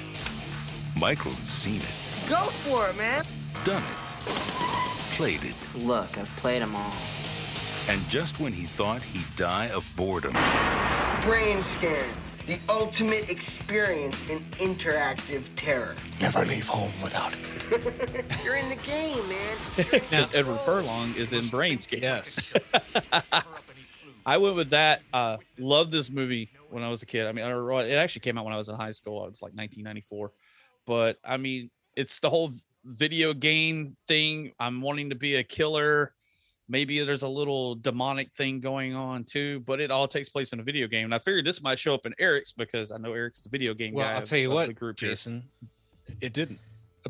[0.95, 3.25] Michael's seen it, Go for it, man.
[3.63, 4.27] done it,
[5.15, 6.93] played it, Look, I've played them all.
[7.89, 10.33] and just when he thought he'd die of boredom,
[11.23, 12.05] Brain scan.
[12.47, 15.95] The ultimate experience in interactive terror.
[16.19, 18.25] Never leave home without it.
[18.43, 19.57] You're in the game, man.
[19.91, 22.01] Because Edward Furlong is in brain scan.
[22.01, 22.53] Yes.
[24.25, 25.01] I went with that.
[25.13, 27.27] Uh, loved this movie when I was a kid.
[27.27, 29.25] I mean, I, it actually came out when I was in high school.
[29.25, 30.31] It was like 1994.
[30.85, 32.51] But I mean, it's the whole
[32.83, 34.53] video game thing.
[34.59, 36.13] I'm wanting to be a killer.
[36.71, 40.59] Maybe there's a little demonic thing going on too, but it all takes place in
[40.61, 41.03] a video game.
[41.05, 43.73] And I figured this might show up in Eric's because I know Eric's the video
[43.73, 44.13] game well, guy.
[44.15, 45.09] I'll tell you what, the group here.
[45.09, 45.43] Jason,
[46.21, 46.59] it didn't.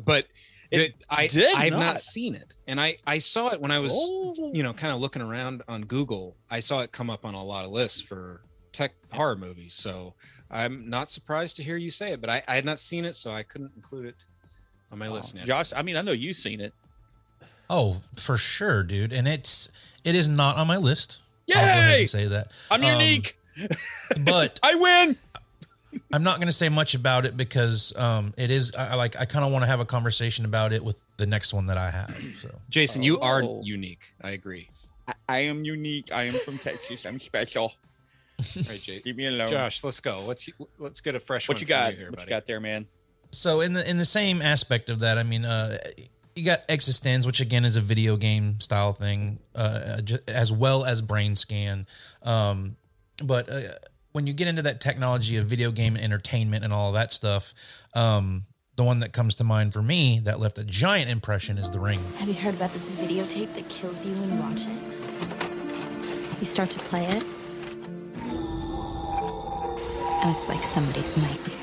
[0.04, 0.26] But
[0.72, 1.78] It the- I did I've not.
[1.80, 4.50] not seen it, and I I saw it when I was Oh.
[4.52, 6.36] you know kind of looking around on Google.
[6.50, 8.40] I saw it come up on a lot of lists for
[8.72, 9.74] tech horror movies.
[9.74, 10.14] So
[10.50, 13.14] I'm not surprised to hear you say it, but I, I had not seen it,
[13.14, 14.16] so I couldn't include it
[14.90, 15.14] on my Wow.
[15.16, 15.34] list.
[15.36, 15.44] Now.
[15.44, 16.72] Josh, I mean, I know you've seen it.
[17.74, 19.12] Oh, for sure, dude.
[19.12, 19.70] And it's
[20.04, 21.20] it is not on my list.
[21.54, 22.06] I'll go ahead Yay!
[22.06, 22.48] say that.
[22.70, 23.36] I'm Um, unique.
[24.24, 25.16] But I win.
[26.12, 29.18] I'm not going to say much about it because um, it is I, I like
[29.18, 31.76] I kind of want to have a conversation about it with the next one that
[31.78, 32.14] I have.
[32.36, 33.60] So Jason, you are Oh.
[33.64, 34.12] unique.
[34.22, 34.68] I agree.
[35.08, 36.10] I, I am unique.
[36.12, 37.04] I am from Texas.
[37.06, 37.64] I'm special.
[38.38, 39.00] All right, Jay.
[39.04, 39.48] Leave me alone.
[39.48, 40.22] Josh, let's go.
[40.26, 41.94] Let's let's get a fresh what one you from got?
[41.94, 42.26] here, what buddy.
[42.30, 42.86] you got there, man?
[43.30, 45.78] so in the in the same aspect of that, I mean, uh,
[46.34, 51.00] you got Existenz, which again is a video game style thing, uh, as well as
[51.02, 51.86] Brain Scan.
[52.22, 52.76] Um,
[53.22, 53.60] but uh,
[54.12, 57.54] when you get into that technology of video game entertainment and all of that stuff,
[57.94, 61.70] um, the one that comes to mind for me that left a giant impression is
[61.70, 62.00] The Ring.
[62.18, 64.78] Have you heard about this videotape that kills you when you watch it?
[66.38, 67.24] You start to play it,
[70.22, 71.58] and it's like somebody's nightmare.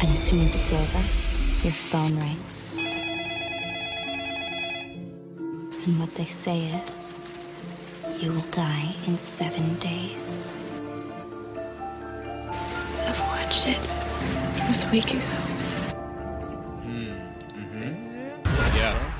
[0.00, 1.23] And as soon as it's over,
[1.64, 2.78] your phone rings.
[5.86, 7.14] And what they say is,
[8.18, 10.50] you will die in seven days.
[13.06, 13.78] I've watched it.
[14.56, 15.22] It was a week ago.
[18.74, 19.12] Yeah.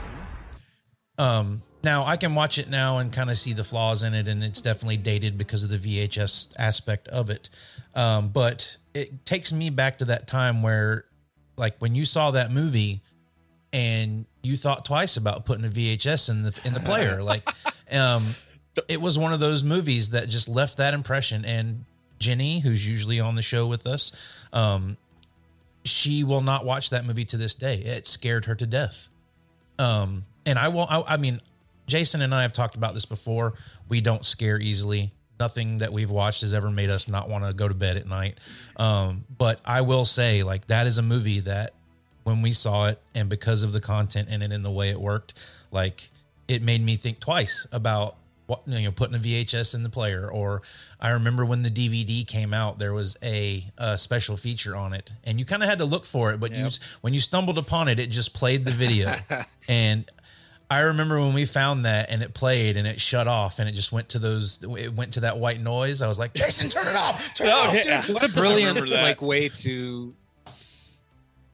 [1.17, 4.29] Um, now I can watch it now and kind of see the flaws in it,
[4.29, 7.49] and it's definitely dated because of the VHS aspect of it.
[7.95, 11.07] Um, but it takes me back to that time where,
[11.57, 13.01] like, when you saw that movie
[13.73, 17.49] and you thought twice about putting a VHS in the in the player, like,
[17.91, 18.35] um,
[18.89, 21.45] it was one of those movies that just left that impression.
[21.45, 21.85] And
[22.19, 24.13] Jenny, who's usually on the show with us,
[24.53, 24.97] um,
[25.85, 27.77] she will not watch that movie to this day.
[27.77, 29.09] It scared her to death.
[29.79, 30.87] Um, and I will.
[30.89, 31.41] I, I mean,
[31.87, 33.55] Jason and I have talked about this before.
[33.89, 35.13] We don't scare easily.
[35.39, 38.07] Nothing that we've watched has ever made us not want to go to bed at
[38.07, 38.39] night.
[38.77, 41.73] Um, but I will say, like, that is a movie that
[42.23, 45.01] when we saw it, and because of the content in it and the way it
[45.01, 45.35] worked,
[45.71, 46.11] like,
[46.49, 48.17] it made me think twice about
[48.47, 50.31] what you know putting a VHS in the player.
[50.31, 50.63] Or
[51.01, 55.13] I remember when the DVD came out, there was a, a special feature on it,
[55.25, 56.41] and you kind of had to look for it.
[56.41, 56.69] But you,
[57.01, 59.17] when you stumbled upon it, it just played the video,
[59.69, 60.11] and
[60.71, 63.73] I remember when we found that and it played and it shut off and it
[63.73, 66.01] just went to those it went to that white noise.
[66.03, 67.35] I was like, Jason, turn it off.
[67.35, 68.03] Turn it Oh, off, yeah.
[68.03, 68.15] dude.
[68.15, 70.15] What a brilliant like way to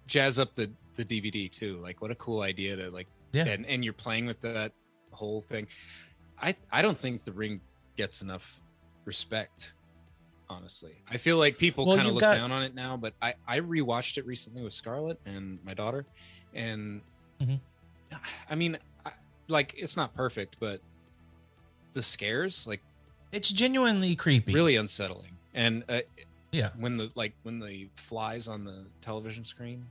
[0.07, 1.79] jazz up the the DVD too.
[1.83, 3.46] Like what a cool idea to like Yeah.
[3.46, 4.73] and and you're playing with that
[5.11, 5.66] whole thing.
[6.40, 7.61] I I don't think the ring
[7.96, 8.61] gets enough
[9.05, 9.75] respect.
[10.49, 13.14] Honestly, I feel like people Well, kind of look got- down on it now, but
[13.23, 16.07] I I rewatched it recently with Scarlett and my daughter,
[16.53, 17.03] and
[17.40, 17.61] Mhm.
[18.49, 18.79] I mean, I,
[19.50, 20.80] like it's not perfect, but
[21.94, 22.80] the scares like
[23.32, 24.54] It's genuinely creepy.
[24.54, 26.00] really unsettling and uh,
[26.52, 26.70] Yeah.
[26.78, 29.86] when the like when the flies on the television screen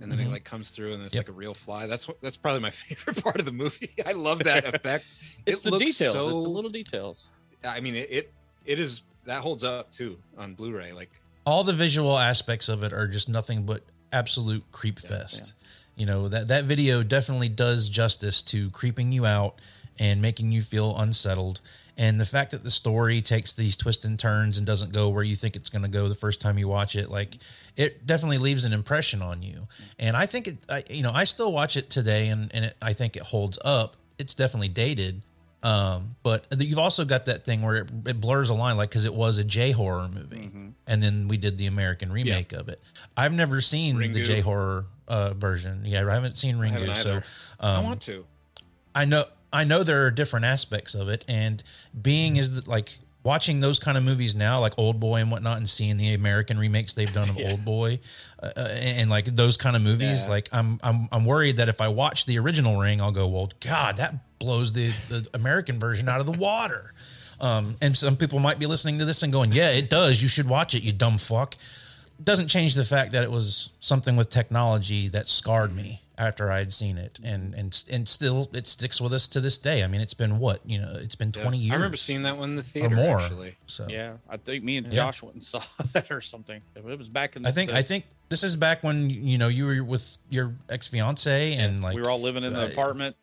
[0.00, 0.26] and then Mhm.
[0.26, 1.24] it like comes through and it's Yep.
[1.24, 4.12] like a real fly that's what that's probably my favorite part of the movie i
[4.12, 5.04] love that effect
[5.46, 6.12] It's It the looks details.
[6.12, 7.28] so- It's the little details.
[7.64, 8.32] i mean it, it
[8.64, 11.10] it is that holds up too on blu-ray like
[11.46, 15.54] all the visual aspects of it are just nothing but absolute creep fest.
[15.96, 19.60] You know, that that video definitely does justice to creeping you out
[19.98, 21.60] and making you feel unsettled.
[21.96, 25.22] And the fact that the story takes these twists and turns and doesn't go where
[25.22, 27.38] you think it's going to go the first time you watch it, like
[27.76, 29.68] it definitely leaves an impression on you.
[29.96, 32.76] And I think it, I, you know, I still watch it today, and and it,
[32.82, 33.94] I think it holds up.
[34.18, 35.22] It's definitely dated,
[35.62, 39.04] um, but you've also got that thing where it, it blurs a line, like because
[39.04, 40.50] it was a J horror movie,
[40.88, 42.82] and then we did the American remake of it.
[43.16, 45.82] I've never seen the J horror uh, version.
[45.84, 47.24] Yeah, I haven't seen Ringu, haven't so either.
[47.60, 48.24] i um, want to
[48.94, 51.62] I know I know there are different aspects of it, and
[52.00, 55.56] being is that like watching those kind of movies now, like Old Boy and whatnot,
[55.56, 58.00] and seeing the American remakes they've done of Old Boy,
[58.42, 60.30] uh, uh, and, and, like those kind of movies, Yeah.
[60.30, 63.50] like I'm I'm I'm worried that if I watch the original Ring, I'll go, well,
[63.60, 66.92] God, that blows the, the American version out of the water.
[67.40, 70.22] Um, and some people might be listening to this and going, yeah, it does.
[70.22, 71.56] You should watch it, you dumb fuck.
[72.22, 76.60] Doesn't change the fact that it was something with technology that scarred me after I
[76.60, 79.82] had seen it, and and and still it sticks with us to this day.
[79.82, 81.42] I mean, it's been what you know, it's been Yeah.
[81.42, 81.72] twenty years.
[81.72, 83.20] i remember seeing that one in the theater or more.
[83.20, 84.92] actually So Yeah, I think me and Yeah.
[84.92, 85.60] Josh went and saw
[85.92, 86.62] that or something.
[86.76, 87.42] It was back in.
[87.42, 90.18] The, I think the- I think this is back when you know you were with
[90.30, 93.16] your ex fiance and like we were all living in the uh, apartment.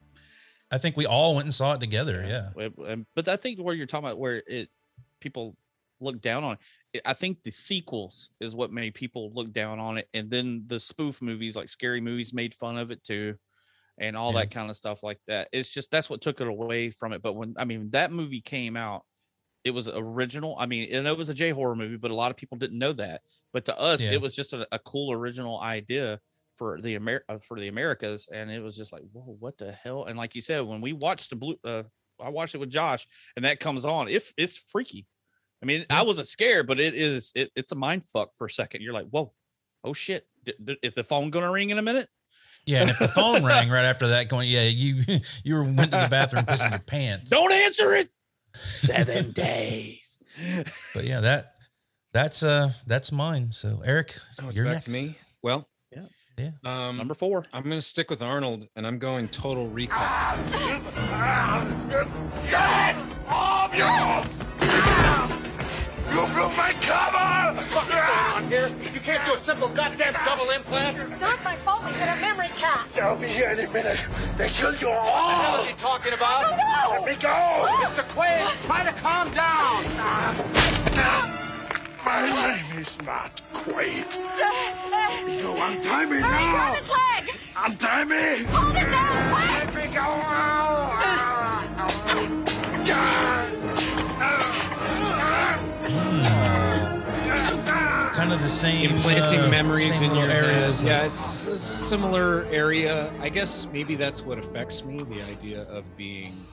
[0.70, 2.26] I think we all went and saw it together.
[2.28, 4.70] Yeah, It- um, But I think where you're talking about where it
[5.22, 5.56] people
[6.02, 6.60] look down on it,
[7.06, 10.80] I think the sequels is what made people look down on it, and then the
[10.80, 13.36] spoof movies like scary movies made fun of it too,
[13.98, 14.42] and all Yeah.
[14.42, 15.48] that kind of stuff like that.
[15.52, 17.22] It's just that's what took it away from it.
[17.22, 19.06] But when I mean that movie came out,
[19.64, 20.56] it was original.
[20.60, 22.80] I mean, and it was a J horror movie, but a lot of people didn't
[22.80, 23.22] know that.
[23.54, 24.14] But to us, Yeah.
[24.14, 26.20] it was just a, a cool original idea
[26.56, 29.72] for the Amer- uh, for the Americas, and it was just like, whoa, what the
[29.72, 30.06] hell?
[30.06, 31.84] And like you said, when we watched the blue, uh,
[32.20, 35.08] I watched it with Josh, and that comes on, if it's freaky.
[35.62, 38.50] I mean, I wasn't scared, but it is it, it's a mind fuck for a
[38.50, 38.82] second.
[38.82, 39.32] You're like, whoa,
[39.84, 42.08] oh shit, D- d- is the phone gonna ring in a minute?
[42.66, 42.82] yeah.
[42.82, 45.04] And if the phone rang right after that, going, yeah, you
[45.44, 47.30] you went to the bathroom pissing your pants.
[47.30, 48.10] Don't answer it.
[48.56, 50.20] Seven days.
[50.96, 51.54] But yeah, that
[52.14, 53.52] that's uh that's mine.
[53.52, 54.86] So Eric, oh, it's you're back next.
[54.86, 56.06] to me well Yeah.
[56.38, 56.52] Yeah.
[56.66, 57.46] um Number four.
[57.54, 60.38] i'm gonna stick with arnold and i'm going total recall
[62.50, 62.96] Get
[63.28, 63.76] off
[65.16, 65.21] you!
[66.12, 67.56] You blew my cover!
[67.56, 68.68] What the fuck is going on here?
[68.94, 70.98] You can't do a simple goddamn double implant.
[71.00, 72.92] It's not my fault we got a memory cap.
[72.94, 74.04] They'll be here any minute.
[74.38, 74.96] They killed you all.
[74.96, 76.46] What the hell is he talking about?
[76.46, 77.06] I don't know.
[77.06, 77.30] Let me go!
[77.86, 78.04] Mr.
[78.10, 79.86] Quaid, try to calm down.
[80.04, 81.38] Ah.
[82.04, 84.18] My name is not Quaid.
[85.42, 86.52] You untie me Hurry, now.
[86.52, 87.40] grab his leg!
[87.56, 88.44] Untie me.
[88.52, 89.76] Hold it down, quick!
[89.76, 90.81] Let me go.
[98.22, 100.84] Kind of the same implanting uh, memories same in your areas.
[100.84, 103.12] Yeah, it's a similar area.
[103.20, 105.02] I guess maybe that's what affects me.
[105.02, 106.46] The idea of being,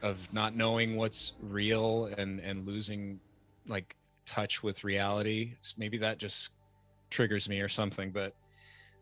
[0.00, 3.20] of not knowing what's real and and losing,
[3.68, 5.56] like touch with reality.
[5.76, 6.52] Maybe that just
[7.10, 8.10] triggers me or something.
[8.10, 8.34] But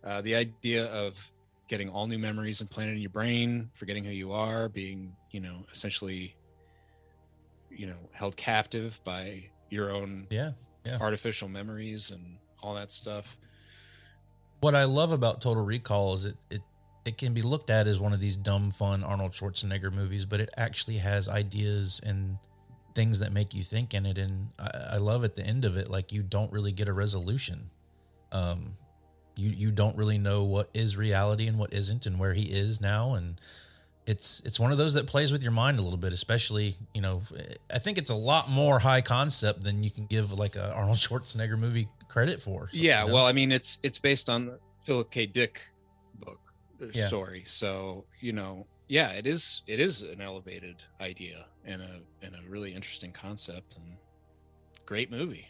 [0.02, 1.30] uh, the idea of
[1.68, 5.64] getting all new memories implanted in your brain, forgetting who you are, being you know
[5.70, 6.35] essentially,
[7.70, 10.50] you know, held captive by your own yeah,
[10.84, 10.98] yeah.
[11.00, 13.36] artificial memories and all that stuff.
[14.60, 16.62] what I love about Total Recall is it it
[17.04, 20.40] it can be looked at as one of these dumb fun Arnold Schwarzenegger movies, but
[20.40, 22.36] it actually has ideas and
[22.94, 24.18] things that make you think in it.
[24.18, 26.92] And I, I love at the end of it, like you don't really get a
[26.92, 27.70] resolution.
[28.32, 28.76] Um,
[29.36, 32.80] you you don't really know what is reality and what isn't, and where he is
[32.80, 33.40] now, and
[34.06, 37.00] it's it's one of those that plays with your mind a little bit, especially you
[37.00, 37.22] know.
[37.72, 40.96] I think it's a lot more high concept than you can give like a Arnold
[40.98, 42.68] Schwarzenegger movie credit for.
[42.70, 43.14] So, yeah, you know?
[43.14, 45.26] well, I mean, it's it's based on the Philip K.
[45.26, 45.60] Dick
[46.14, 46.40] book
[46.82, 47.06] uh, Yeah.
[47.06, 52.34] story, so you know, yeah, it is it is an elevated idea and a and
[52.34, 53.96] a really interesting concept and
[54.86, 55.46] great movie.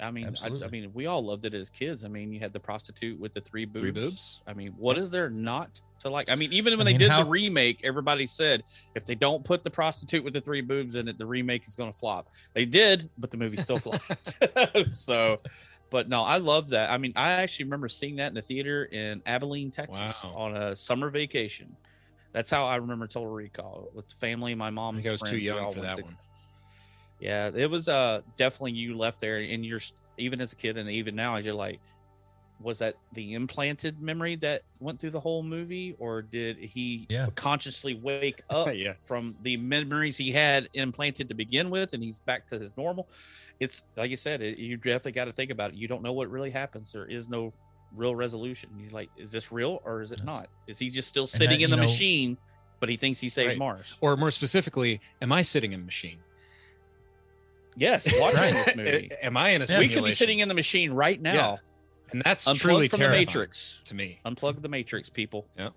[0.00, 2.04] I mean, I, I mean, we all loved it as kids.
[2.04, 3.80] I mean, you had the prostitute with the three boobs.
[3.80, 4.40] Three boobs?
[4.46, 6.28] I mean, what is there not to like?
[6.28, 8.64] I mean, even when I they mean, did how- the remake, everybody said
[8.96, 11.76] if they don't put the prostitute with the three boobs in it, the remake is
[11.76, 12.28] going to flop.
[12.54, 14.36] They did, but the movie still flopped.
[14.94, 15.40] so,
[15.90, 16.90] but no, I love that.
[16.90, 20.34] I mean, I actually remember seeing that in the theater in Abilene, Texas, Wow.
[20.34, 21.76] on a summer vacation.
[22.32, 24.56] That's how I remember Total Recall with family.
[24.56, 24.96] My I mom's.
[24.96, 26.16] think I was too young for that to- one.
[27.24, 29.80] Yeah, it was uh definitely you left there, and you're
[30.18, 31.80] even as a kid, and even now, you're like,
[32.60, 37.26] was that the implanted memory that went through the whole movie, or did he Yeah.
[37.34, 38.92] consciously wake up Yeah.
[39.02, 43.08] from the memories he had implanted to begin with, and he's back to his normal?
[43.58, 45.76] It's like you said, it, you definitely got to think about it.
[45.76, 46.92] You don't know what really happens.
[46.92, 47.52] There is no
[47.92, 48.70] real resolution.
[48.78, 50.48] You're like, is this real or is it not?
[50.66, 52.36] Is he just still sitting that, in the know- machine,
[52.80, 53.58] but he thinks he saved Right.
[53.58, 53.96] Mars?
[54.00, 56.18] Or more specifically, am I sitting in a machine?
[57.76, 58.52] Yes, watching Right.
[58.64, 59.10] this movie.
[59.22, 59.90] am I in a simulation?
[59.90, 61.32] we could be sitting in the machine right now.
[61.34, 61.56] Yeah.
[62.12, 63.80] and that's Unplug truly from the terrifying Matrix.
[63.86, 64.20] to me.
[64.24, 65.46] Unplug the Matrix, people.
[65.58, 65.70] Yeah.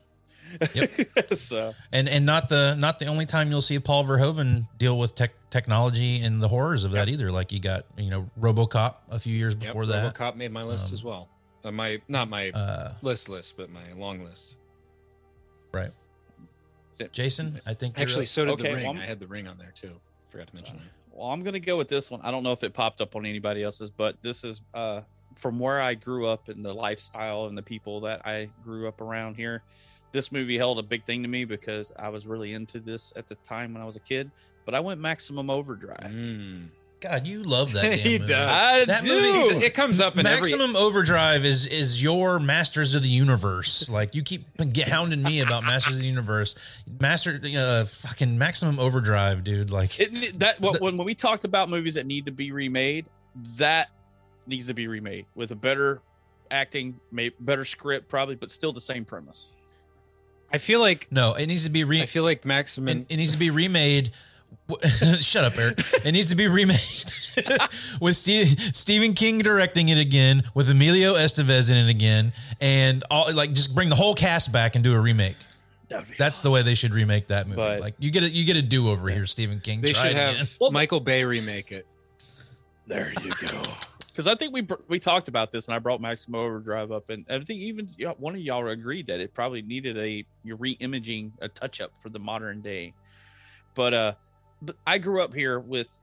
[1.33, 5.13] so and and not the not the only time you'll see Paul Verhoeven deal with
[5.13, 7.31] tech technology and the horrors of that either.
[7.33, 10.13] Like you got you know RoboCop a few years Yep, before that.
[10.15, 11.27] RoboCop made my list Um, as well.
[11.65, 14.55] Uh, my not my Uh, list list, but my long list.
[15.73, 15.91] right.
[17.11, 18.83] Jason, I think you're Actually, so did Okay, the ring.
[18.85, 19.99] well, I'm- I had the ring on there too.
[20.29, 20.85] Forgot to mention that.
[21.17, 22.21] Well, I'm gonna go with this one.
[22.23, 25.01] I don't know if it popped up on anybody else's, but this is uh
[25.35, 29.01] from where I grew up and the lifestyle and the people that I grew up
[29.01, 29.63] around here.
[30.11, 33.27] This movie held a big thing to me because I was really into this at
[33.27, 34.31] the time when I was a kid.
[34.65, 36.11] But I went Maximum Overdrive.
[36.11, 36.69] Mm.
[36.99, 37.81] God, you love that.
[37.83, 38.33] Damn He movie.
[38.33, 38.49] does.
[38.51, 39.49] I That do.
[39.51, 43.87] movie- It comes up in every Maximum Overdrive is is your Masters of the Universe.
[43.89, 44.45] Like you keep
[44.87, 46.55] hounding me about Masters of the Universe.
[46.99, 49.69] Master, uh, fucking Maximum Overdrive, dude.
[49.71, 53.05] Like It, that what, when, when we talked about movies that need to be remade,
[53.57, 53.89] that
[54.47, 56.01] needs to be remade with a better
[56.49, 59.53] acting, may, better script, probably, but still the same premise.
[60.51, 62.01] I feel like no, it needs to be re.
[62.01, 62.87] I feel like Maximum.
[62.99, 64.11] it, it needs to be remade.
[65.19, 65.79] Shut up, Eric.
[66.05, 66.79] It needs to be remade
[68.01, 73.31] with Steve, Stephen King directing it again, with Emilio Estevez in it again, and all
[73.33, 75.37] like just bring the whole cast back and do a remake.
[76.17, 77.55] That's the way they should remake that movie.
[77.57, 79.81] But- like you get a you get a do over here, Stephen King.
[79.81, 80.73] they Try should it have again.
[80.73, 81.85] Michael Bay remake it.
[82.87, 83.63] There you go.
[84.09, 87.23] Because I think we we talked about this, and I brought Maximum Overdrive up, and
[87.29, 91.47] I think even y- one of y'all agreed that it probably needed a re-imaging, a
[91.47, 92.93] touch-up for the modern day.
[93.75, 94.17] But uh, but
[94.85, 95.99] I grew up here with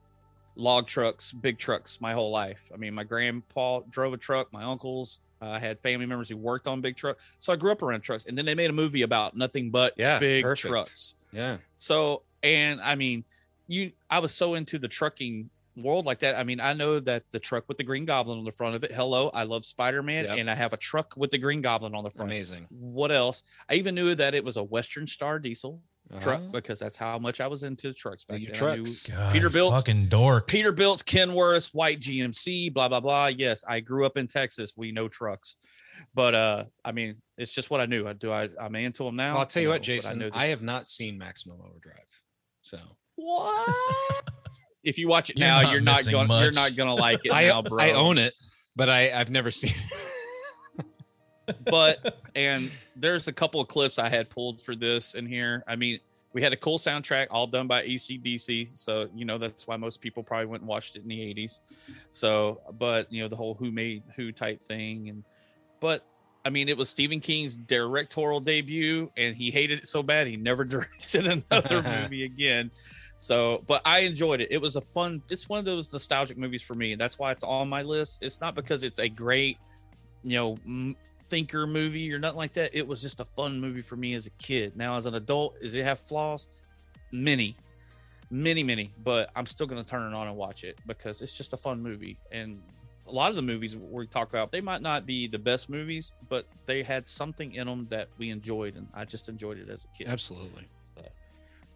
[0.56, 2.70] log trucks, big trucks, my whole life.
[2.72, 5.20] I mean, my grandpa drove a truck, my uncles.
[5.42, 8.02] uh, I had family members who worked on big trucks, so I grew up around
[8.02, 8.24] trucks.
[8.26, 10.70] And then they made a movie about nothing but Yeah, big perfect.
[10.70, 11.16] trucks.
[11.32, 11.56] Yeah.
[11.76, 13.24] So, and I mean,
[13.66, 16.36] you, I was so into the trucking world like that.
[16.38, 18.84] I mean, I know that the truck with the Green Goblin on the front of
[18.84, 18.92] it.
[18.94, 20.38] Hello, I love Spider Man, Yep.
[20.38, 22.30] and I have a truck with the Green Goblin on the front.
[22.30, 22.68] Amazing.
[22.70, 23.42] What else?
[23.68, 25.80] I even knew that it was a Western Star diesel
[26.20, 26.48] truck Uh-huh.
[26.52, 28.62] because that's how much I was into trucks back Your then.
[28.62, 29.06] I knew trucks.
[29.06, 30.46] God, Peterbilt, fucking dork.
[30.48, 33.26] Peterbilt's, Kenworth, White GMC, blah blah blah.
[33.26, 34.72] Yes, I grew up in Texas.
[34.76, 35.56] We know trucks,
[36.14, 38.06] but uh, I mean, it's just what I knew.
[38.06, 38.30] I do.
[38.32, 39.32] I I'm into them now.
[39.32, 40.18] Well, I'll tell you know, what, but Jason.
[40.18, 41.98] know I, have not seen Maximum Overdrive,
[42.62, 42.78] so
[43.16, 43.74] what?
[44.82, 46.28] if you watch it You're now, not you're not missing going.
[46.30, 47.82] You're not going to like it I, now, bro.
[47.82, 48.32] I own it,
[48.76, 50.10] but I, I've never seen it.
[51.64, 55.62] But and there's a couple of clips I had pulled for this in here.
[55.66, 56.00] I mean,
[56.32, 60.00] we had a cool soundtrack all done by ACDC, so you know that's why most
[60.00, 61.60] people probably went and watched it in the 80s.
[62.10, 65.24] So, but you know the whole who made who type thing, and
[65.80, 66.04] but
[66.44, 70.36] I mean it was Stephen King's directorial debut, and he hated it so bad he
[70.36, 72.70] never directed another movie again.
[73.16, 74.48] So, but I enjoyed it.
[74.50, 75.22] It was a fun.
[75.30, 78.18] It's one of those nostalgic movies for me, and that's why it's on my list.
[78.22, 79.56] It's not because it's a great,
[80.24, 80.96] you know, m-
[81.34, 82.76] thinker movie or nothing like that.
[82.76, 84.76] It was just a fun movie for me as a kid.
[84.76, 86.46] Now, as an adult, does it have flaws?
[87.10, 87.56] Many,
[88.30, 88.92] many, many.
[89.02, 91.56] But I'm still going to turn it on and watch it because it's just a
[91.56, 92.18] fun movie.
[92.30, 92.62] And
[93.08, 96.12] a lot of the movies we talk about, they might not be the best movies,
[96.28, 99.86] but they had something in them that we enjoyed, and I just enjoyed it as
[99.86, 100.06] a kid.
[100.06, 100.68] Absolutely.
[100.96, 101.02] So,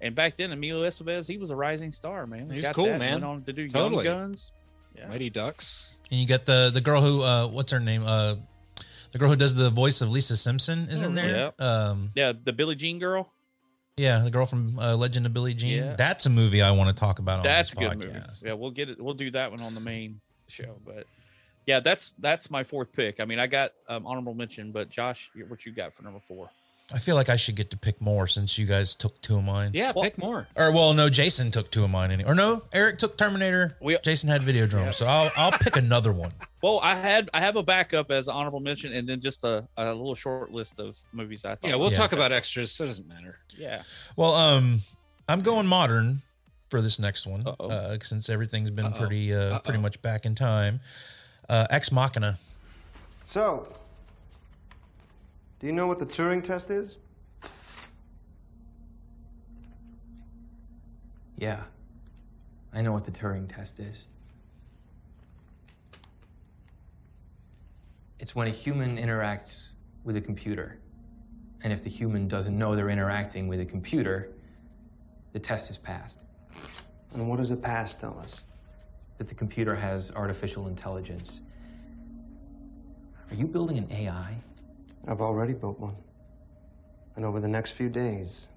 [0.01, 2.49] and back then, Emilio Estevez, he was a rising star, man.
[2.49, 3.15] He's Got cool, that man.
[3.15, 4.05] Went on to do Totally.
[4.05, 4.53] Young Guns.
[4.97, 5.09] Yeah.
[5.09, 5.97] Mighty Ducks.
[6.13, 8.05] And you got the the girl who uh what's her name?
[8.07, 8.37] Uh
[9.13, 11.37] the girl who does the voice of Lisa Simpson is in there.
[11.37, 11.61] Yep.
[11.61, 13.33] Um Yeah, the Billie Jean girl.
[13.97, 15.85] yeah, the girl from uh, Legend of Billie Jean.
[15.85, 15.93] Yeah.
[15.97, 17.99] That's a movie I want to talk about on That's a good podcast.
[17.99, 18.47] movie.
[18.47, 19.01] Yeah, we'll get it.
[19.01, 20.77] We'll do that one on the main show.
[20.85, 21.07] But
[21.67, 23.21] yeah, that's that's my fourth pick.
[23.21, 26.51] I mean, I got um, honorable mention, but Josh, what you got for number four?
[26.93, 29.45] I feel like I should get to pick more since you guys took two of
[29.45, 29.73] mine.
[29.75, 30.49] Yeah, pick more.
[30.57, 32.11] Or well, no, Jason took two of mine.
[32.11, 33.77] Any- or no, Eric took Terminator.
[33.83, 36.33] We- Jason had Videodrome, so I'll I'll pick another one.
[36.61, 39.95] Well, I had I have a backup as honorable mention, and then just a, a
[39.95, 41.69] little short list of movies I thought.
[41.71, 41.99] Yeah, we'll Yeah.
[41.99, 43.39] talk about extras, so it doesn't matter.
[43.57, 43.83] Yeah,
[44.17, 44.83] Well, um,
[45.29, 46.23] I'm going modern
[46.69, 47.69] for this next one Uh-oh.
[47.69, 48.99] uh, since everything's been Uh-oh.
[48.99, 49.83] pretty uh, pretty Uh-oh.
[49.83, 50.81] much back in time.
[51.49, 52.39] Uh, Ex Machina.
[53.29, 53.73] So,
[55.59, 56.97] do you know what the Turing test is?
[61.37, 61.63] Yeah.
[62.73, 64.07] I know what the Turing test is.
[68.19, 69.71] It's when a human interacts
[70.05, 70.79] with a computer.
[71.63, 74.31] And if the human doesn't know they're interacting with a computer,
[75.33, 76.19] the test is passed.
[77.15, 78.45] And what does the past tell us?
[79.19, 81.41] That the computer has artificial intelligence.
[83.31, 84.37] Are you building an AI?
[85.09, 85.97] I've already built one.
[87.17, 88.49] And over the next few days,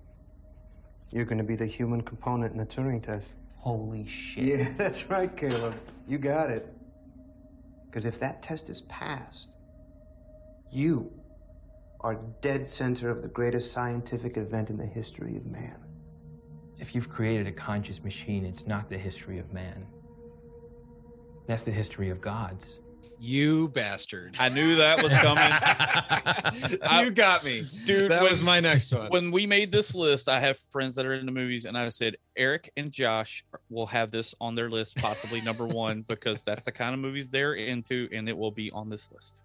[1.10, 3.36] you're going to be the human component in the Turing test.
[3.56, 4.44] Holy shit.
[4.44, 5.76] Yeah, that's right, Caleb.
[6.08, 6.68] You got it.
[7.86, 9.56] Because if that test is passed,
[10.72, 11.12] you
[12.02, 15.78] are dead center of the greatest scientific event in the history of man.
[16.80, 19.86] If you've created a conscious machine, it's not the history of man.
[21.48, 22.80] That's the history of gods.
[23.20, 24.36] You bastard.
[24.40, 25.44] I knew that was coming.
[27.06, 27.64] you got me.
[27.86, 28.10] dude.
[28.10, 29.10] That when- was my next one.
[29.12, 31.90] When we made this list, I have friends that are in the movies, and I
[31.90, 36.64] said Eric and Josh will have this on their list, possibly number one, because that's
[36.64, 39.42] the kind of movies they're into, and it will be on this list.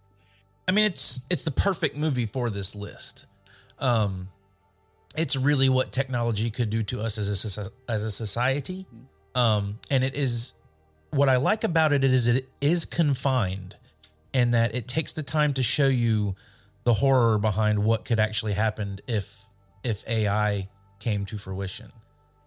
[0.66, 3.26] I mean, it's it's the perfect movie for this list.
[3.78, 4.28] Um,
[5.16, 8.86] it's really what technology could do to us as a as a society,
[9.34, 10.54] um, and it is
[11.10, 13.76] what I like about it is it is confined,
[14.34, 16.34] and that it takes the time to show you
[16.84, 19.44] the horror behind what could actually happen if
[19.82, 21.92] if AI came to fruition,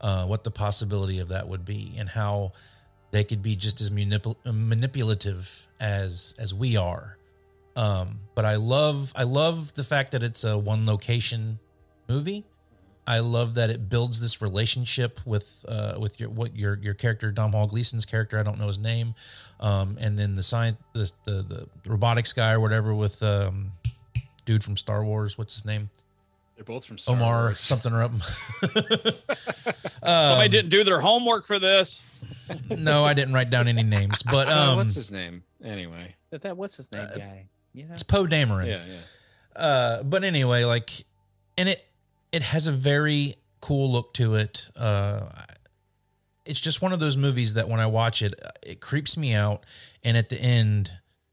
[0.01, 2.51] uh, what the possibility of that would be, and how
[3.12, 7.18] they could be just as manipul- manipulative as as we are.
[7.76, 11.60] Um, but I love I love the fact that it's a one location
[12.07, 12.45] movie.
[13.10, 17.32] I love that it builds this relationship with uh, with your what your your character
[17.32, 19.16] Domhnall Gleeson's character I don't know his name,
[19.60, 23.72] um, and then the science the, the the robotics guy or whatever with um,
[24.45, 25.89] dude from Star Wars what's his name
[26.55, 27.60] They're both from Star Omar Wars.
[27.60, 28.12] something or up.
[30.03, 32.05] Somebody didn't do their homework for this.
[32.70, 35.43] no, I didn't write down any names, but So, um, what's his name?
[35.64, 36.16] Anyway.
[36.30, 37.47] That, that what's his name, guy?
[37.74, 38.68] Yeah, It's Poe Dameron.
[38.68, 39.62] Yeah, yeah.
[39.62, 40.91] Uh, but anyway, like,
[41.57, 41.84] and it
[42.32, 44.70] it has a very cool look to it.
[44.76, 45.28] Uh,
[46.46, 48.34] it's just one of those movies that when I watch it,
[48.66, 49.66] it creeps me out.
[50.04, 50.92] And at the end,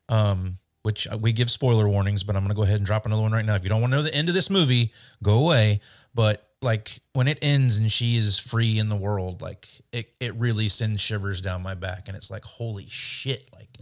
[0.09, 3.33] um, which we give spoiler warnings, but I'm gonna go ahead and drop another one
[3.33, 3.55] right now.
[3.55, 4.93] If you don't want to know the end of this movie,
[5.23, 5.81] go away.
[6.15, 10.35] But like when it ends and she is free in the world, like it it
[10.37, 13.79] really sends shivers down my back, and it's like holy shit, like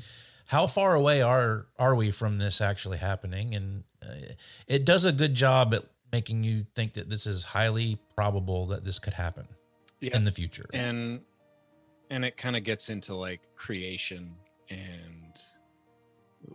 [0.49, 4.15] how far away are are we from this actually happening and uh,
[4.67, 5.85] it does a good job at
[6.17, 9.47] making you think that this is highly probable that this could happen
[10.01, 10.17] Yeah.
[10.17, 11.25] in the future and
[12.11, 14.37] and it kind of gets into like creation
[14.71, 15.33] and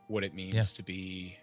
[0.08, 0.62] what it means Yeah.
[0.80, 1.36] to be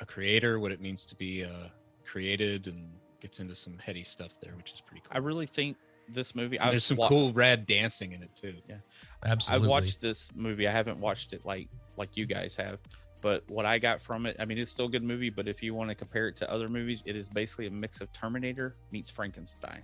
[0.00, 1.68] a creator what it means to be uh
[2.04, 2.90] created and
[3.20, 5.76] gets into some heady stuff there which is pretty cool I really think
[6.08, 6.56] this movie.
[6.60, 8.54] I've there's some wa- cool rad dancing in it too.
[8.68, 8.76] Yeah.
[9.24, 9.64] Absolutely.
[9.66, 10.68] I've watched this movie.
[10.68, 12.78] I haven't watched it like like you guys have,
[13.20, 15.30] but what I got from it, I mean, it's still a good movie.
[15.30, 18.00] But if you want to compare it to other movies, it is basically a mix
[18.00, 19.82] of Terminator meets Frankenstein.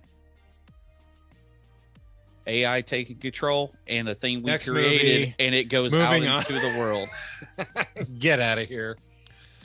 [2.45, 5.35] AI taking control and a thing we Next created, movie.
[5.39, 6.55] and it goes Moving out on.
[6.55, 7.07] into the world.
[8.19, 8.97] Get out of here.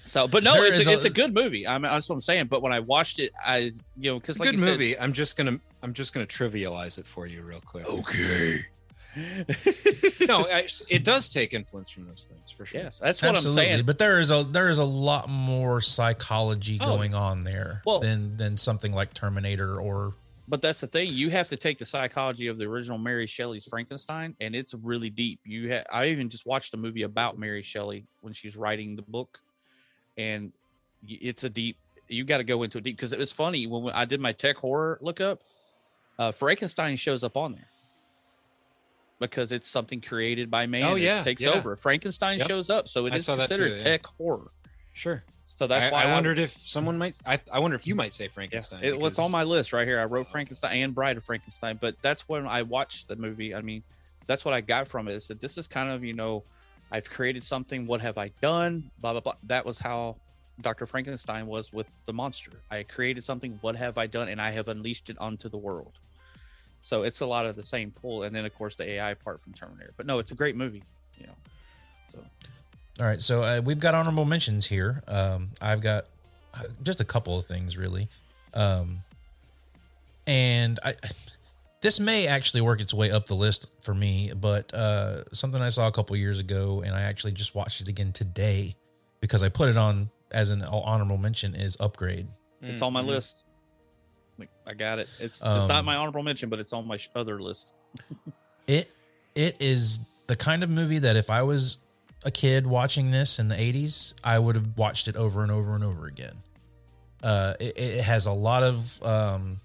[0.04, 1.66] So, but no, There it's a, a- it's a good movie.
[1.66, 2.46] I mean, that's what I'm saying.
[2.46, 4.70] But when I watched it, I you know because It's a like good you said-
[4.72, 4.98] movie.
[4.98, 7.86] I'm just gonna I'm just gonna trivialize it for you real quick.
[7.86, 8.64] Okay.
[10.28, 12.80] no, I- it does take influence from those things for sure.
[12.82, 13.86] Yes, that's what Absolutely, I'm saying.
[13.86, 16.86] but there is a there is a lot more psychology Oh.
[16.96, 20.14] going on there Well- than than something like Terminator or
[20.46, 21.08] But that's the thing.
[21.10, 25.10] You have to take the psychology of the original Mary Shelley's Frankenstein, and it's really
[25.10, 25.40] deep.
[25.44, 29.02] You, ha- I even just watched a movie about Mary Shelley when she's writing the
[29.02, 29.40] book,
[30.16, 30.52] and
[31.06, 31.76] it's a deep.
[32.08, 34.32] You got to go into it deep because it was funny when I did my
[34.32, 35.42] tech horror lookup.
[36.18, 37.68] Uh, Frankenstein shows up on there
[39.18, 40.84] because it's something created by man.
[40.84, 41.50] Oh, It yeah, takes yeah.
[41.50, 41.76] over.
[41.76, 42.48] Frankenstein Yep.
[42.48, 43.92] shows up, so it I is considered too, yeah.
[43.92, 44.50] tech horror.
[44.92, 45.22] Sure.
[45.44, 47.18] So that's I, why I wondered if someone might.
[47.24, 48.84] I, I wonder if you might say Frankenstein.
[48.84, 49.98] it, well, it's on my list right here.
[49.98, 50.30] I wrote oh.
[50.30, 53.54] Frankenstein and Bride of Frankenstein, but that's when I watched the movie.
[53.54, 53.82] I mean,
[54.26, 55.14] that's what I got from it.
[55.14, 56.44] Is that this is kind of you know,
[56.92, 57.86] I've created something.
[57.86, 58.90] What have I done?
[59.00, 59.34] Blah blah blah.
[59.44, 60.16] That was how
[60.60, 60.86] Dr.
[60.86, 62.60] Frankenstein was with the monster.
[62.70, 63.58] I created something.
[63.62, 64.28] What have I done?
[64.28, 65.92] And I have unleashed it onto the world.
[66.88, 69.40] So it's a lot of the same pull, and then of course the AI part
[69.40, 69.92] from Terminator.
[69.96, 70.82] But no, it's a great movie.
[71.18, 71.34] You know,
[72.06, 72.18] so
[72.98, 75.02] All right, so uh, we've got honorable mentions here.
[75.06, 76.06] Um, I've got
[76.54, 78.08] uh, just a couple of things really,
[78.54, 79.00] um,
[80.26, 80.94] and I
[81.82, 84.32] this may actually work its way up the list for me.
[84.34, 87.88] But uh, something I saw a couple years ago, and I actually just watched it
[87.88, 88.76] again today
[89.20, 92.28] because I put it on as an honorable mention is Upgrade.
[92.62, 93.08] it's on my Mm-hmm.
[93.10, 93.44] list.
[94.38, 95.08] Like, I got it.
[95.20, 97.74] It's it's Um, not my honorable mention, but it's on my other list.
[98.66, 98.90] It
[99.34, 101.78] it is the kind of movie that if I was
[102.22, 105.74] a kid watching this in the 80s, I would have watched it over and over
[105.74, 106.34] and over again.
[107.22, 109.60] Uh, it, it has a lot of um,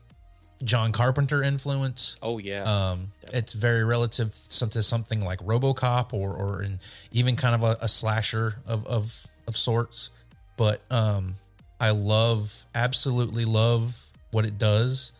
[0.63, 2.15] John Carpenter influence.
[2.21, 2.63] Oh yeah.
[2.63, 6.79] Um, it's very relative to to something like RoboCop or or in
[7.11, 10.11] even kind of a, a slasher of of of sorts.
[10.55, 11.35] But um,
[11.77, 13.99] I love absolutely love
[14.33, 15.13] what it does,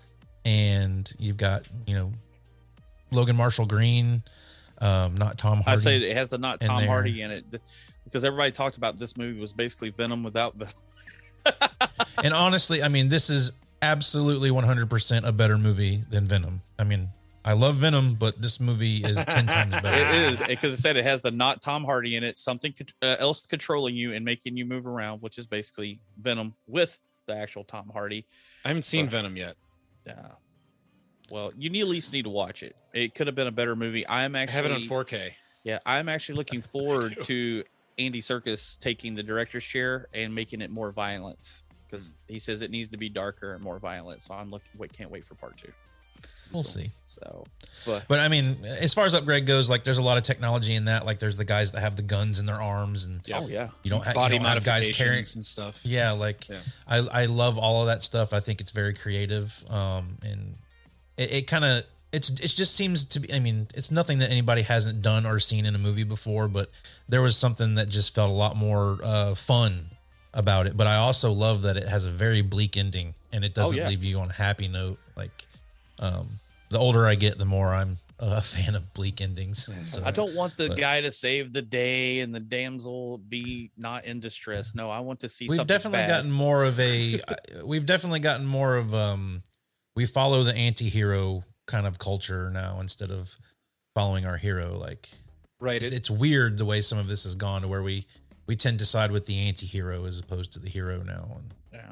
[0.44, 2.12] and you've got you know
[3.12, 4.24] Logan Marshall Green,
[4.80, 5.72] um, not Tom Hardy.
[5.72, 6.84] I say it has the not Tom.
[6.84, 7.46] Hardy in it
[8.04, 10.74] because everybody talked about this movie was basically Venom without Venom.
[12.24, 16.62] and honestly, I mean, this is absolutely 100% a better movie than Venom.
[16.80, 17.10] I mean,
[17.46, 19.98] I love Venom, but this movie is 10 times better.
[19.98, 23.18] It is because it said it has the not Tom Hardy in it, something uh,
[23.20, 27.64] else controlling you and making you move around, which is basically Venom with the actual
[27.64, 28.26] Tom Hardy.
[28.64, 29.56] I haven't seen But- Venom yet.
[30.06, 30.28] Yeah.
[31.32, 32.76] Well, you need, at least need to watch it.
[32.94, 34.06] It could have been a better movie.
[34.06, 35.32] I actually have it on 4K.
[35.64, 37.64] Yeah, I'm actually looking forward to
[37.98, 42.34] Andy Serkis taking the director's chair and making it more violent because hmm.
[42.34, 44.24] he says it needs to be darker and more violent.
[44.24, 44.70] So I'm looking.
[44.78, 45.72] Wait, can't wait for part two.
[46.54, 46.92] We'll see.
[47.04, 47.46] So,
[47.86, 50.76] but But I mean, as far as upgrade goes, like there's a lot of technology
[50.76, 51.06] in that.
[51.06, 53.70] Like there's the guys that have the guns in their arms, and Oh, yeah.
[53.84, 55.80] you don't, ha- Body you don't have guys carrying and stuff.
[55.84, 56.60] Yeah, like Yeah.
[56.88, 58.34] I I love all of that stuff.
[58.34, 60.56] I think it's very creative, um, and
[61.18, 61.84] it, it kind of
[62.14, 63.34] it's it just seems to be.
[63.34, 66.70] I mean, it's nothing that anybody hasn't done or seen in a movie before, but
[67.10, 69.88] there was something that just felt a lot more uh, fun
[70.32, 70.78] about it.
[70.78, 73.90] But I also love that it has a very bleak ending, and it doesn't yeah.
[73.90, 75.00] leave you on a happy note.
[75.16, 75.48] Like,
[76.00, 76.40] um,
[76.74, 79.70] the older I get, the more I'm a fan of bleak endings.
[79.90, 83.72] So, I don't want the but- guy to save the day and the damsel be
[83.78, 84.76] not in distress.
[84.76, 85.46] No, I want to see.
[85.46, 86.08] we've something definitely bad.
[86.10, 87.20] gotten more of a.
[87.64, 89.44] we've definitely gotten more of um
[89.96, 93.38] we follow the anti-hero kind of culture now instead of
[93.96, 95.10] following our hero like
[95.60, 95.82] Right.
[95.84, 98.06] it's, It, it's weird the way some of this has gone to where we
[98.48, 101.92] we tend to side with the anti-hero as opposed to the hero now and Yeah.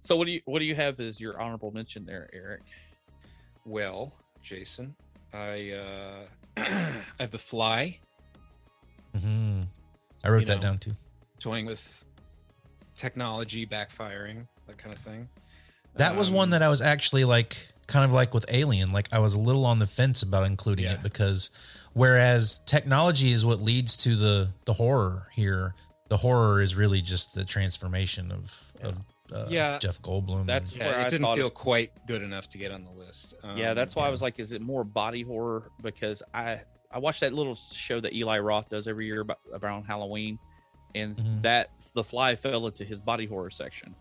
[0.00, 2.62] So what do you what do you have as your honorable mention there, Eric?
[3.66, 4.12] Well,
[4.42, 4.94] Jason,
[5.34, 7.98] I uh, I have The Fly,
[9.16, 9.66] Mhm.
[10.24, 10.60] i wrote You that know.
[10.62, 10.96] down too
[11.40, 12.04] toying with
[12.96, 15.28] technology backfiring, that kind of thing.
[15.96, 19.08] that was one Um, that i was actually like kind of like with alien like
[19.12, 20.94] i was a little on the fence about including Yeah.
[20.94, 21.50] it because
[21.94, 25.74] whereas technology is what leads to the the horror here
[26.08, 28.98] the horror is really just the transformation of of
[29.32, 29.78] uh, Yeah.
[29.78, 32.70] jeff goldblum That's Yeah, where it I didn't thought feel quite good enough to get
[32.72, 33.34] on the list.
[33.56, 35.70] yeah, Um, that's why I was like, is it more body horror?
[35.82, 39.84] Because I I watched that little show that Eli Roth does every year about around
[39.84, 40.38] Halloween,
[40.94, 41.42] and Mhm.
[41.42, 43.94] that The Fly fell into his body horror section,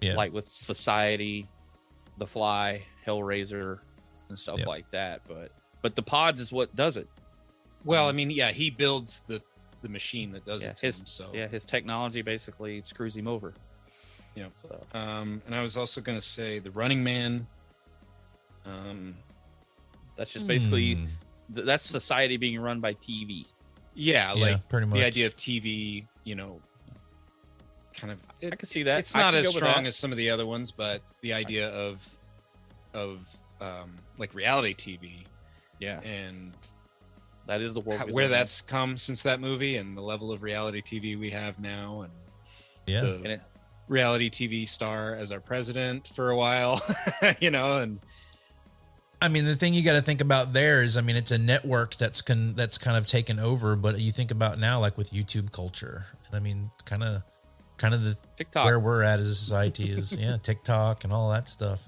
[0.00, 1.48] yeah like with Society,
[2.18, 3.80] The Fly, Hellraiser
[4.28, 4.66] and stuff Yep.
[4.68, 5.22] like that.
[5.26, 7.08] But but the pods is what does it.
[7.84, 9.40] Well, I mean, yeah, he builds the
[9.80, 11.06] the machine that does Yeah, it to his him.
[11.06, 13.54] So yeah, his technology basically screws him over.
[14.34, 14.46] Yeah.
[14.54, 17.46] So Um, and I was also going to say the Running Man.
[18.64, 19.16] Um,
[20.16, 21.06] that's just basically Hmm.
[21.54, 23.46] th- that's society being run by TV.
[23.94, 24.98] yeah, Yeah, like pretty much.
[24.98, 26.60] the idea of TV, you know,
[27.96, 28.20] kind of.
[28.42, 29.00] I can see that.
[29.00, 32.06] It's I not as strong as some of the other ones, but the idea of
[32.94, 33.26] of
[33.60, 35.26] um, like reality TV
[35.80, 36.52] Yeah, and
[37.46, 38.38] that is the world how, where live in.
[38.38, 42.12] that's come since that movie and the level of reality TV we have now and
[42.86, 43.00] Yeah.
[43.00, 43.42] the And it-
[43.88, 46.80] reality TV star as our president for a while,
[47.40, 48.00] you know, and
[49.20, 51.38] I mean, the thing you got to think about there is, I mean, it's a
[51.38, 53.74] network that's con- that's kind of taken over.
[53.74, 57.22] But you think about now, like with YouTube culture, and I mean, kind of,
[57.78, 58.64] kind of the TikTok.
[58.66, 61.82] where we're at as a society is, yeah, TikTok and all that stuff.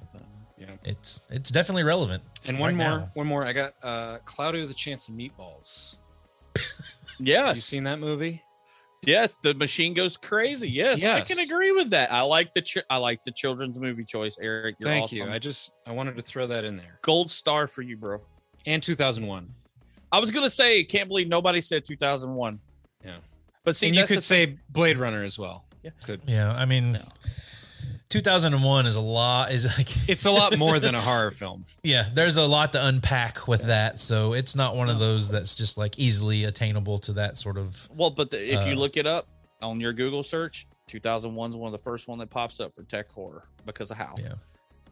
[0.58, 0.72] yeah.
[0.84, 2.24] It's it's definitely relevant.
[2.46, 3.10] And one right more, now.
[3.14, 3.44] one more.
[3.44, 5.96] I got uh Cloudy with a Chance of Meatballs.
[7.20, 8.42] yeah, You seen that movie?
[9.06, 10.68] Yes, the machine goes crazy.
[10.68, 12.12] Yes, I can agree with that.
[12.12, 14.76] I like the ch- I like the children's movie choice, Eric.
[14.78, 15.28] You're Thank awesome.
[15.28, 15.32] you.
[15.32, 16.98] I just I wanted to throw that in there.
[17.02, 18.20] Gold star for you, bro.
[18.66, 19.48] And 2001.
[20.12, 22.60] I was gonna say, can't believe nobody said 2001.
[23.04, 23.16] Yeah.
[23.64, 25.64] But see, and you could say Blade Runner as well.
[25.82, 25.90] Yeah.
[26.04, 26.20] Could.
[26.26, 26.98] Yeah, I mean,
[28.10, 29.52] 2001 is a lot.
[29.52, 31.64] Is like It's a lot more than a horror film.
[31.82, 32.08] yeah.
[32.12, 35.78] There's a lot to unpack with that, so it's not one of those that's just
[35.78, 37.88] like easily attainable to that sort of.
[37.94, 39.26] Well, but the, if you Uh, look it up
[39.62, 42.82] on your Google search, 2001 is one of the first one that pops up for
[42.82, 44.14] tech horror because of how.
[44.18, 44.34] Yeah.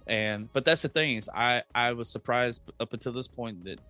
[0.07, 3.81] And but that's the thing is, I I was surprised up until this point that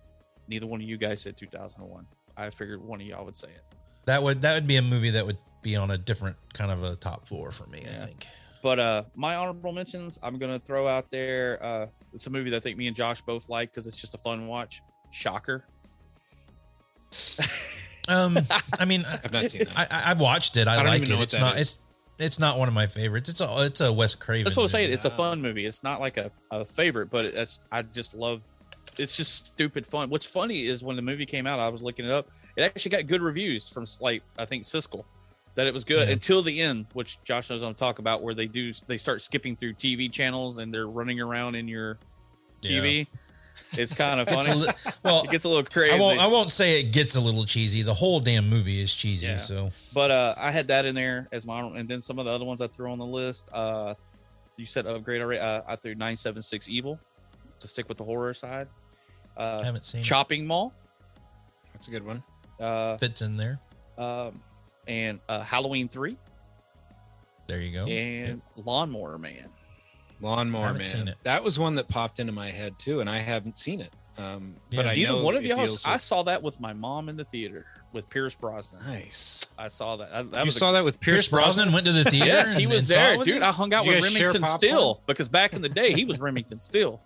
[0.49, 2.05] neither one of you guys said 2001.
[2.35, 3.63] I figured one of y'all would say it.
[4.05, 6.83] That would that would be a movie that would be on a different kind of
[6.83, 7.83] a top four for me.
[7.85, 8.25] I think.
[8.61, 11.59] But uh my honorable mentions, I'm gonna throw out there.
[11.63, 14.13] Uh it's a movie that I think me and Josh both like because it's just
[14.13, 14.81] a fun watch.
[15.11, 15.65] Shocker.
[18.07, 18.39] Um,
[18.79, 19.77] I mean, I've not seen that.
[19.77, 20.67] I, I I've watched it.
[20.67, 21.17] I, I don't like even know it.
[21.19, 21.55] what It's that not.
[21.59, 21.61] is.
[21.61, 21.79] It's
[22.17, 23.29] it's not one of my favorites.
[23.29, 24.45] It's a it's a Wes Craven.
[24.45, 24.85] That's what I'm saying.
[24.85, 24.93] movie.
[24.95, 25.65] It's a fun movie.
[25.65, 28.47] It's not like a, a favorite, but it's I just love.
[28.97, 30.09] It's just stupid fun.
[30.09, 32.29] What's funny is when the movie came out, I was looking it up.
[32.57, 35.03] It actually got good reviews from like I think Siskel,
[35.55, 36.13] that it was good Yeah.
[36.13, 39.55] until the end, which Josh knows I'm talking about, where they do they start skipping
[39.55, 41.97] through TV channels and they're running around in your
[42.61, 42.81] Yeah.
[42.81, 43.07] TV.
[43.73, 44.53] It's kind of funny.
[44.53, 44.73] li-
[45.03, 45.93] well, it gets a little crazy.
[45.93, 47.81] I won't I won't say it gets a little cheesy.
[47.83, 49.27] The whole damn movie is cheesy.
[49.27, 49.37] Yeah.
[49.37, 52.31] So But uh, I had that in there as my, and then some of the
[52.31, 53.49] other ones I threw on the list.
[53.51, 53.93] Uh,
[54.57, 55.39] you said upgrade already.
[55.39, 56.99] Uh, I threw nine seven six evil
[57.59, 58.67] to stick with the horror side.
[59.37, 60.03] Uh, I haven't seen it.
[60.03, 60.73] Chopping Mall.
[61.73, 62.23] That's a good one.
[62.59, 63.59] Uh, fits in there.
[63.97, 64.41] um,
[64.89, 66.17] and uh, Halloween three
[67.47, 67.85] There you go.
[67.85, 69.47] and Lawnmower Man.
[70.19, 70.83] Lawnmower Man.
[70.83, 71.15] seen it.
[71.23, 73.93] That was one that popped into my head too, and I haven't seen it.
[74.17, 74.91] Um, but Yeah.
[74.91, 75.55] I Neither know one of y'all.
[75.57, 78.85] deals I saw that with my mom in the theater with Pierce Brosnan.
[78.85, 79.39] Nice.
[79.57, 80.09] I saw that.
[80.13, 82.25] I- that you was a- saw that with Pierce Pierce, Brosnan went to the theater.
[82.27, 83.27] Yes, he was there, dude.
[83.27, 83.41] you?
[83.41, 84.57] I hung out Did with Remington popcorn?
[84.59, 87.01] Steele because back in the day he was Remington Steele.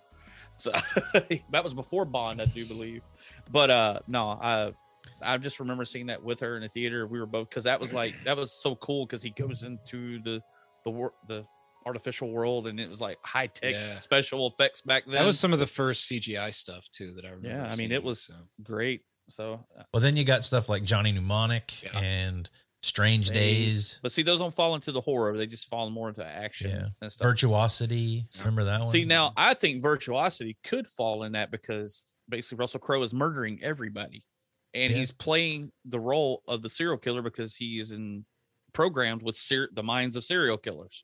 [0.58, 0.72] So
[1.52, 3.04] that was before Bond, I do believe.
[3.52, 4.74] But uh no, I
[5.22, 7.06] I just remember seeing that with her in the theater.
[7.08, 10.22] We were both because that was like that was so cool because he goes into
[10.24, 10.42] the
[10.84, 11.46] the wor- the
[11.86, 13.98] artificial world and it was like high tech Yeah.
[13.98, 15.16] special effects back then.
[15.16, 17.50] That was some of the first CGI stuff too that I remember.
[17.50, 18.36] yeah, I mean seeing, it was so.
[18.62, 19.02] great.
[19.28, 21.98] So uh, Well, then you got stuff like Johnny Mnemonic Yeah.
[22.00, 22.50] and
[22.82, 24.00] Strange Days.
[24.04, 25.38] But see, those don't fall into the horror.
[25.38, 26.88] They just fall more into action Yeah.
[27.02, 27.26] and stuff.
[27.26, 28.26] Virtuosity.
[28.40, 28.90] Remember that one?
[28.90, 33.60] See, now I think virtuosity could fall in that because basically Russell Crowe is murdering
[33.64, 34.26] everybody,
[34.74, 34.98] and Yeah.
[34.98, 38.26] he's playing the role of the serial killer because he is in
[38.74, 41.04] programmed with ser- the minds of serial killers.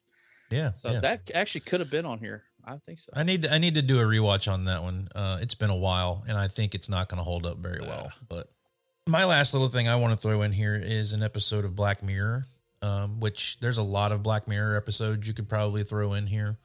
[0.49, 0.73] Yeah.
[0.73, 0.99] So yeah.
[1.01, 2.43] that actually could have been on here.
[2.65, 3.11] I think so.
[3.15, 5.07] I need to, I need to do a rewatch on that one.
[5.15, 7.81] Uh, it's been a while, and I think it's not going to hold up very
[7.81, 8.11] well.
[8.27, 8.51] But
[9.07, 12.03] my last little thing I want to throw in here is an episode of Black
[12.03, 12.47] Mirror,
[12.81, 16.57] um, which there's a lot of Black Mirror episodes you could probably throw in here.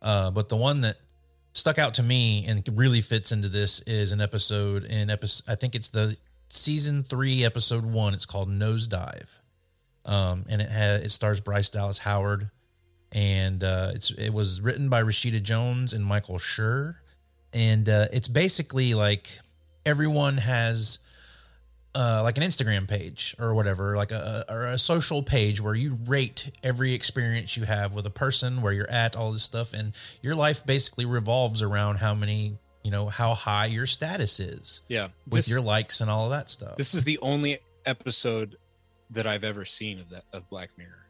[0.00, 0.96] Uh, but the one that
[1.52, 5.50] stuck out to me and really fits into this is an episode in episode.
[5.52, 6.16] I think it's the
[6.52, 8.14] season three, episode one.
[8.14, 9.38] It's called Nosedive,
[10.04, 12.50] um, and it has it stars Bryce Dallas Howard.
[13.10, 16.96] And uh, it's it was written by Rashida Jones and Michael Schur,
[17.52, 19.38] and uh, it's basically like
[19.84, 20.98] everyone has
[21.94, 25.98] uh, like an Instagram page or whatever, like a or a social page where you
[26.06, 29.92] rate every experience you have with a person, where you're at, all this stuff, and
[30.22, 35.08] your life basically revolves around how many you know how high your status is Yeah,
[35.26, 36.76] with this, your likes and all of that stuff.
[36.76, 38.56] this is the only episode
[39.10, 41.06] that I've ever seen of that of Black Mirror.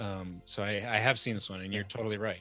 [0.00, 2.40] Um, so I, I have seen this one, and you're totally right.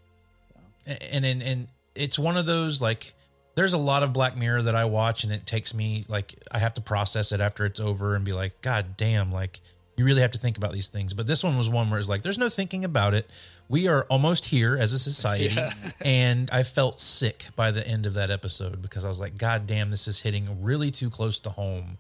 [0.86, 3.14] and and and it's one of those like
[3.56, 6.60] there's a lot of Black Mirror that I watch and it takes me like I
[6.60, 9.62] have to process it after it's over and be like, God damn, like
[9.98, 11.14] you really have to think about these things.
[11.14, 13.28] But this one was one where it's like, there's no thinking about it.
[13.68, 15.56] We are almost here as a society.
[15.56, 15.74] Yeah.
[16.02, 19.66] and I felt sick by the end of that episode because I was like, God
[19.66, 21.98] damn, this is hitting really too close to home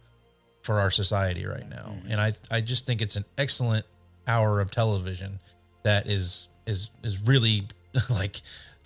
[0.62, 1.95] for our society right now.
[1.95, 2.12] Mm-hmm.
[2.12, 3.86] And I I just think it's an excellent
[4.28, 5.39] hour of television
[5.84, 7.68] that is is is really
[8.12, 8.41] like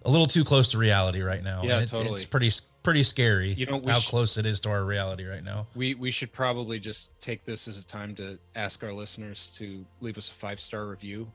[0.05, 1.63] a little too close to reality right now.
[1.63, 2.13] Yeah, And it- totally.
[2.13, 2.49] It's pretty
[2.83, 3.49] pretty scary.
[3.53, 5.67] You know, how sh- close it is to our reality right now.
[5.75, 9.85] We we should probably just take this as a time to ask our listeners to
[9.99, 11.31] leave us a five star review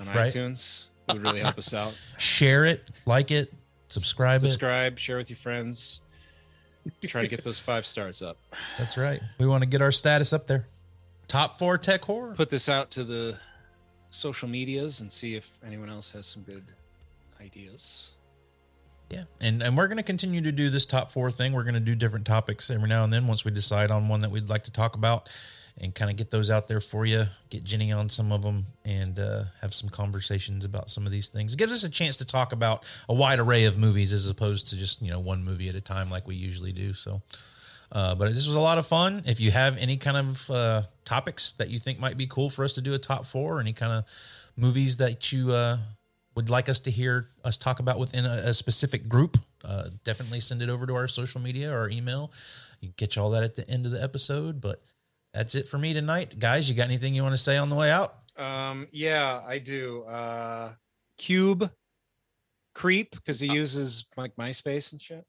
[0.00, 0.32] on Right.
[0.32, 0.86] iTunes.
[1.08, 1.96] It would really help us out.
[2.18, 3.52] Share it, like it,
[3.88, 6.00] subscribe, Subscribe, share with your friends.
[7.02, 8.38] Try to get those five stars up.
[8.78, 9.20] That's right.
[9.38, 10.66] We want to get our status up there.
[11.28, 12.34] Top four tech horror.
[12.34, 13.38] Put this out to the
[14.10, 16.64] social medias and see if anyone else has some good
[17.40, 18.12] ideas.
[19.10, 21.52] Yeah, and and we're going to continue to do this top four thing.
[21.52, 24.20] We're going to do different topics every now and then once we decide on one
[24.20, 25.28] that we'd like to talk about,
[25.76, 27.24] and kind of get those out there for you.
[27.48, 31.26] Get Jenny on some of them, and uh, have some conversations about some of these
[31.26, 31.54] things.
[31.54, 34.68] It gives us a chance to talk about a wide array of movies as opposed
[34.68, 36.94] to just you know one movie at a time like we usually do.
[36.94, 37.20] So.
[37.92, 39.20] Uh, but this was a lot of fun.
[39.26, 42.64] If you have any kind of uh, topics that you think might be cool for
[42.64, 44.04] us to do a top four, any kind of
[44.56, 45.78] movies that you uh,
[46.40, 50.40] would like us to hear us talk about within a, a specific group, uh, definitely
[50.40, 52.32] send it over to our social media or email.
[52.80, 54.58] You get you all that at the end of the episode.
[54.58, 54.82] But
[55.34, 56.70] that's it for me tonight, guys.
[56.70, 58.14] You got anything you want to say on the way out?
[58.38, 60.02] Um, yeah, I do.
[60.04, 60.70] Uh,
[61.18, 61.70] Cube,
[62.74, 65.26] Creep, because he uses like MySpace and shit.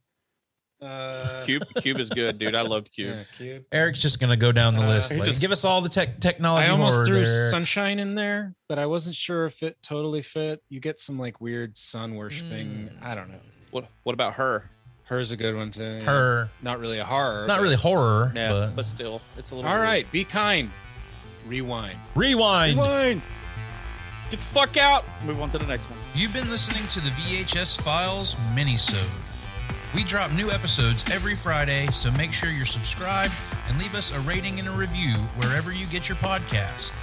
[0.82, 2.56] Uh, Cube Cube is good, dude.
[2.56, 3.08] I loved Cube.
[3.10, 3.66] Yeah, Cube.
[3.72, 5.12] Eric's just gonna go down the Uh, list.
[5.12, 6.68] Like, just- give us all the tech technology.
[6.68, 7.50] I almost threw there.
[7.52, 10.64] Sunshine in there, but I wasn't sure if it totally fit.
[10.70, 12.90] You get some like weird sun worshiping.
[13.02, 13.40] I don't know.
[13.72, 14.70] What What about her?
[15.04, 15.84] Her's a good one too.
[15.84, 16.00] yeah.
[16.04, 16.50] Her.
[16.62, 17.46] not really a horror.
[17.46, 19.70] Not but- really horror, Yeah, but, but, still, it's a little.
[19.70, 19.84] All weird.
[19.86, 20.72] right, be kind.
[21.46, 21.98] Rewind.
[22.16, 22.78] rewind.
[22.78, 23.22] Rewind.
[24.30, 25.04] Get the fuck out.
[25.26, 26.00] Move on to the next one.
[26.16, 29.04] You've been listening to the VHS Files minisode.
[29.94, 33.34] We drop new episodes every Friday, so make sure you're subscribed
[33.68, 36.94] and leave us a rating and a review wherever you get your podcast.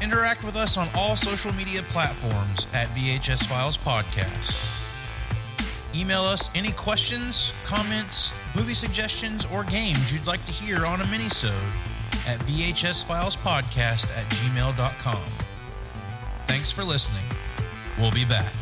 [0.00, 4.70] Interact with us on all social media platforms at VHS Files Podcast.
[5.96, 11.04] Email us any questions, comments, movie suggestions, or games you'd like to hear on a
[11.04, 11.52] minisode
[12.28, 15.22] at vhsfilespodcast at gmail.com.
[16.46, 17.24] Thanks for listening.
[17.98, 18.52] We'll be back.